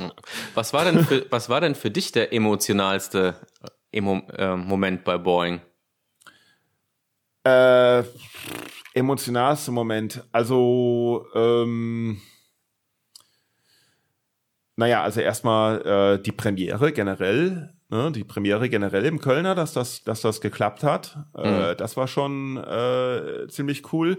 [0.55, 3.35] Was war denn für, was war denn für dich der emotionalste
[3.91, 5.61] Emo, äh, Moment bei Boeing?
[7.45, 8.05] Äh,
[8.99, 10.25] emotionalste Moment.
[10.33, 12.21] Also, ähm,
[14.77, 20.05] naja, also erstmal äh, die Premiere generell, ne, die Premiere generell im Kölner, dass das,
[20.05, 21.19] dass das geklappt hat.
[21.35, 24.19] Äh, das war schon äh, ziemlich cool.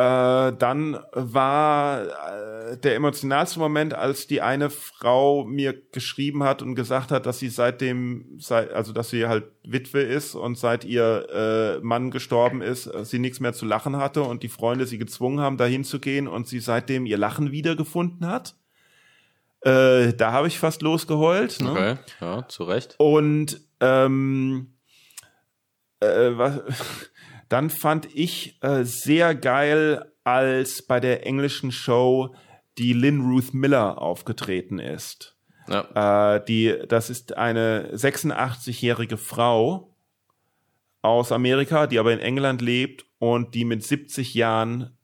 [0.00, 6.74] Äh, dann war äh, der emotionalste Moment, als die eine Frau mir geschrieben hat und
[6.74, 11.26] gesagt hat, dass sie seitdem, seit, also dass sie halt Witwe ist und seit ihr
[11.30, 14.96] äh, Mann gestorben ist, äh, sie nichts mehr zu lachen hatte und die Freunde sie
[14.96, 18.54] gezwungen haben, dahin zu gehen und sie seitdem ihr Lachen wiedergefunden hat.
[19.60, 21.60] Äh, da habe ich fast losgeheult.
[21.60, 21.70] Ne?
[21.70, 22.94] Okay, ja, zu Recht.
[22.96, 24.72] Und ähm,
[25.98, 26.62] äh, was,
[27.50, 32.34] dann fand ich äh, sehr geil, als bei der englischen Show
[32.78, 35.36] die Lynn Ruth Miller aufgetreten ist.
[35.68, 36.36] Ja.
[36.36, 39.94] Äh, die, das ist eine 86-jährige Frau
[41.02, 44.96] aus Amerika, die aber in England lebt und die mit 70 Jahren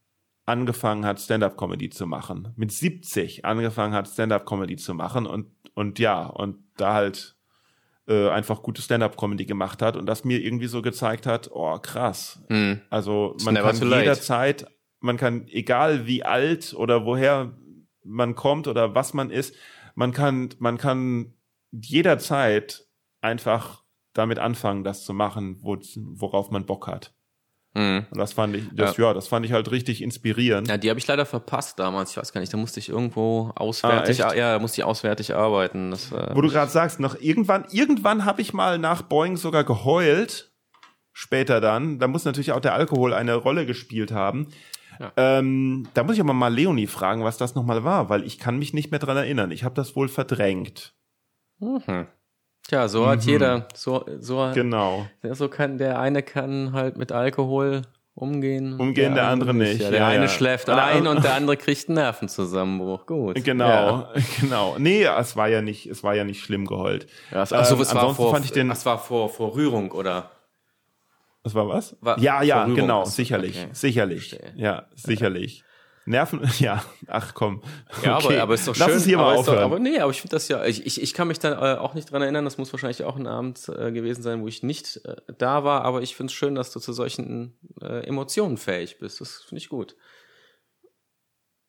[0.44, 2.53] angefangen hat, Stand-up-Comedy zu machen.
[2.57, 7.36] Mit 70 angefangen hat, Stand-up-Comedy zu machen und, und ja, und da halt
[8.09, 12.44] äh, einfach gute Stand-up-Comedy gemacht hat und das mir irgendwie so gezeigt hat, oh krass.
[12.48, 12.80] Mhm.
[12.90, 14.66] Also man never kann jederzeit,
[15.00, 17.52] man kann, egal wie alt oder woher
[18.04, 19.54] man kommt oder was man ist,
[19.94, 21.34] man kann, man kann
[21.72, 22.86] jederzeit
[23.20, 23.82] einfach
[24.12, 27.15] damit anfangen, das zu machen, wo, worauf man Bock hat.
[27.76, 28.06] Mhm.
[28.10, 29.12] Und das fand ich, das, ja.
[29.12, 30.66] das fand ich halt richtig inspirierend.
[30.66, 32.12] Ja, die habe ich leider verpasst damals.
[32.12, 35.34] Ich weiß gar nicht, da musste ich irgendwo auswärtig, Ah, ja, da musste ich auswärtig
[35.34, 35.90] arbeiten.
[35.90, 39.62] Das, äh, Wo du gerade sagst, noch irgendwann, irgendwann habe ich mal nach Boeing sogar
[39.62, 40.52] geheult.
[41.12, 41.98] Später dann.
[41.98, 44.48] Da muss natürlich auch der Alkohol eine Rolle gespielt haben.
[44.98, 45.12] Ja.
[45.16, 48.58] Ähm, da muss ich aber mal Leonie fragen, was das nochmal war, weil ich kann
[48.58, 49.50] mich nicht mehr dran erinnern.
[49.50, 50.94] Ich habe das wohl verdrängt.
[51.58, 52.06] mhm.
[52.68, 55.06] Tja, so hat jeder, so, so, Genau.
[55.32, 57.82] so kann, der eine kann halt mit Alkohol
[58.14, 58.80] umgehen.
[58.80, 59.80] Umgehen, der andere nicht.
[59.80, 60.28] Ja, der Ja, eine ja.
[60.28, 63.06] schläft ein und der andere kriegt einen Nervenzusammenbruch.
[63.06, 63.44] Gut.
[63.44, 64.08] Genau,
[64.40, 64.74] genau.
[64.78, 67.06] Nee, es war ja nicht, es war ja nicht schlimm geheult.
[67.30, 69.54] Ja, ach so, Ähm, was war ansonsten vor, fand ich den- was war vor, vor
[69.54, 70.30] Rührung oder?
[71.44, 71.96] Das war was?
[72.00, 73.68] War- ja, ja, genau, sicherlich, okay.
[73.72, 74.30] sicherlich.
[74.30, 74.52] Verstehe.
[74.56, 75.62] Ja, sicherlich.
[76.07, 77.62] Nerven, ja, ach komm.
[78.02, 78.34] Ja, Okay.
[78.34, 78.94] aber, aber ist doch Lass schön.
[78.96, 79.64] uns hier aber mal ist doch, aufhören.
[79.64, 81.94] aber nee, aber ich finde das ja, ich, ich, ich kann mich dann äh, auch
[81.94, 85.00] nicht dran erinnern, das muss wahrscheinlich auch ein Abend äh, gewesen sein, wo ich nicht
[85.04, 88.98] äh, da war, aber ich finde es schön, dass du zu solchen äh, Emotionen fähig
[89.00, 89.20] bist.
[89.20, 89.96] Das finde ich gut.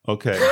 [0.04, 0.38] Okay.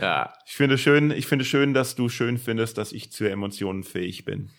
[0.00, 0.32] Ja.
[0.46, 4.24] Ich finde schön, ich finde schön, dass du schön findest, dass ich zu Emotionen fähig
[4.24, 4.50] bin.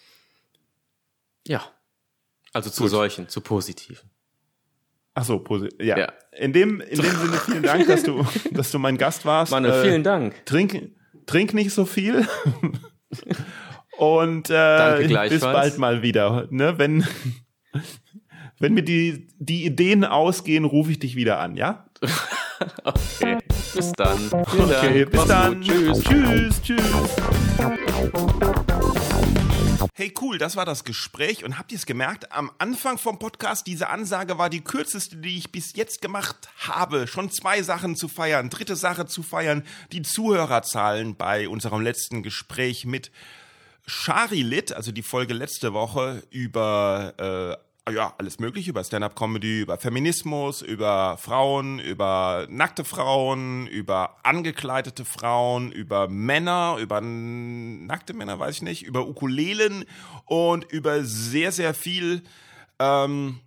[1.48, 1.64] Ja.
[2.54, 2.92] Also zu Gut.
[2.92, 4.10] solchen, zu positiven.
[5.16, 5.44] Ach so,
[5.82, 5.98] ja.
[5.98, 6.14] Ja.
[6.38, 9.52] In dem, in dem Sinne vielen Dank, dass du, dass du mein Gast warst.
[9.52, 10.46] Mann, vielen Dank.
[10.46, 10.92] Trink,
[11.26, 12.28] trink nicht so viel.
[13.98, 16.48] Und äh, Danke bis bald mal wieder.
[16.52, 16.78] Ne?
[16.78, 17.08] Wenn,
[18.60, 21.86] wenn mir die, die Ideen ausgehen, rufe ich dich wieder an, ja?
[22.84, 23.38] Okay.
[23.74, 24.18] Bis dann.
[24.50, 25.12] Vielen Okay, Dank.
[25.12, 25.62] bis Mach's dann.
[25.62, 25.66] Gut.
[25.70, 26.04] Tschüss.
[26.04, 27.16] Tschüss, tschüss.
[29.94, 31.44] Hey, cool, das war das Gespräch.
[31.44, 32.32] Und habt ihr es gemerkt?
[32.32, 37.08] Am Anfang vom Podcast, diese Ansage war die kürzeste, die ich bis jetzt gemacht habe.
[37.08, 38.50] Schon zwei Sachen zu feiern.
[38.50, 43.12] Dritte Sache zu feiern, die Zuhörerzahlen bei unserem letzten Gespräch mit
[43.88, 47.14] Shari Lit, also die Folge letzte Woche über
[47.60, 55.06] äh, ja, alles mögliche, über Stand-up-Comedy, über Feminismus, über Frauen, über nackte Frauen, über angekleidete
[55.06, 59.86] Frauen, über Männer, über nackte Männer, weiß ich nicht, über Ukulelen
[60.26, 62.24] und über sehr, sehr viel.
[62.80, 63.40] Ähm,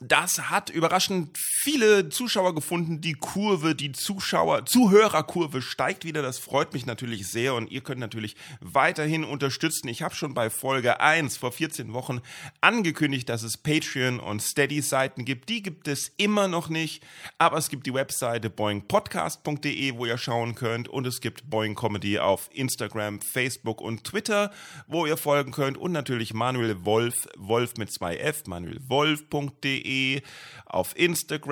[0.00, 3.00] das hat überraschend viele Zuschauer gefunden.
[3.00, 6.22] Die Kurve, die Zuschauer, Zuhörerkurve steigt wieder.
[6.22, 9.88] Das freut mich natürlich sehr und ihr könnt natürlich weiterhin unterstützen.
[9.88, 12.20] Ich habe schon bei Folge 1 vor 14 Wochen
[12.60, 15.48] angekündigt, dass es Patreon und Steady-Seiten gibt.
[15.48, 17.04] Die gibt es immer noch nicht,
[17.36, 22.20] aber es gibt die Webseite boingpodcast.de, wo ihr schauen könnt und es gibt Boing Comedy
[22.20, 24.52] auf Instagram, Facebook und Twitter,
[24.86, 30.22] wo ihr folgen könnt und natürlich Manuel Wolf, Wolf mit zwei F, manuelwolf.de
[30.66, 30.96] auf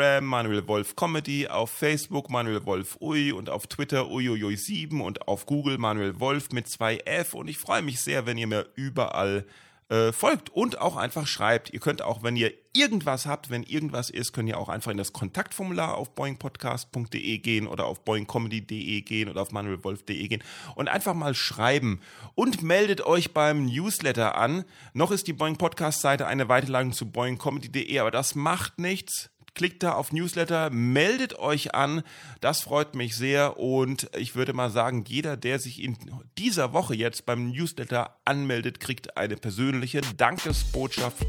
[0.05, 5.46] Instagram, Manuel Wolf Comedy, auf Facebook, Manuel Wolf Ui und auf Twitter uiuiui7 und auf
[5.46, 9.46] Google Manuel Wolf mit zwei F und ich freue mich sehr, wenn ihr mir überall
[9.88, 11.72] äh, folgt und auch einfach schreibt.
[11.72, 14.96] Ihr könnt auch, wenn ihr irgendwas habt, wenn irgendwas ist, könnt ihr auch einfach in
[14.96, 20.42] das Kontaktformular auf boingpodcast.de gehen oder auf boingcomedy.de gehen oder auf manuelwolf.de gehen
[20.74, 22.00] und einfach mal schreiben
[22.34, 24.64] und meldet euch beim Newsletter an.
[24.92, 29.82] Noch ist die Boing Podcast Seite eine Weiterleitung zu boingcomedy.de, aber das macht nichts klickt
[29.82, 32.02] da auf Newsletter, meldet euch an.
[32.40, 35.96] Das freut mich sehr und ich würde mal sagen, jeder, der sich in
[36.38, 41.24] dieser Woche jetzt beim Newsletter anmeldet, kriegt eine persönliche Dankesbotschaft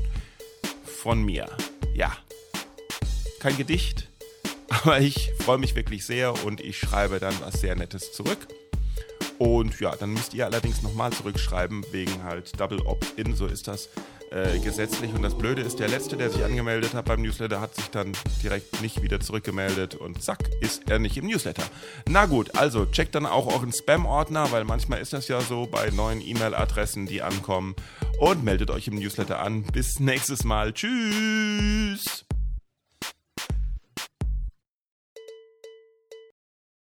[0.84, 1.48] von mir.
[1.94, 2.16] Ja,
[3.40, 4.10] kein Gedicht,
[4.70, 8.48] aber ich freue mich wirklich sehr und ich schreibe dann was sehr Nettes zurück.
[9.38, 13.90] Und ja, dann müsst ihr allerdings nochmal zurückschreiben, wegen halt Double Opt-in, so ist das
[14.36, 15.14] äh, gesetzlich.
[15.14, 18.12] Und das Blöde ist, der Letzte, der sich angemeldet hat beim Newsletter, hat sich dann
[18.44, 21.64] direkt nicht wieder zurückgemeldet und zack, ist er nicht im Newsletter.
[22.08, 25.90] Na gut, also checkt dann auch euren Spam-Ordner, weil manchmal ist das ja so bei
[25.90, 27.76] neuen E-Mail-Adressen, die ankommen.
[28.20, 29.64] Und meldet euch im Newsletter an.
[29.64, 30.74] Bis nächstes Mal.
[30.74, 32.25] Tschüss!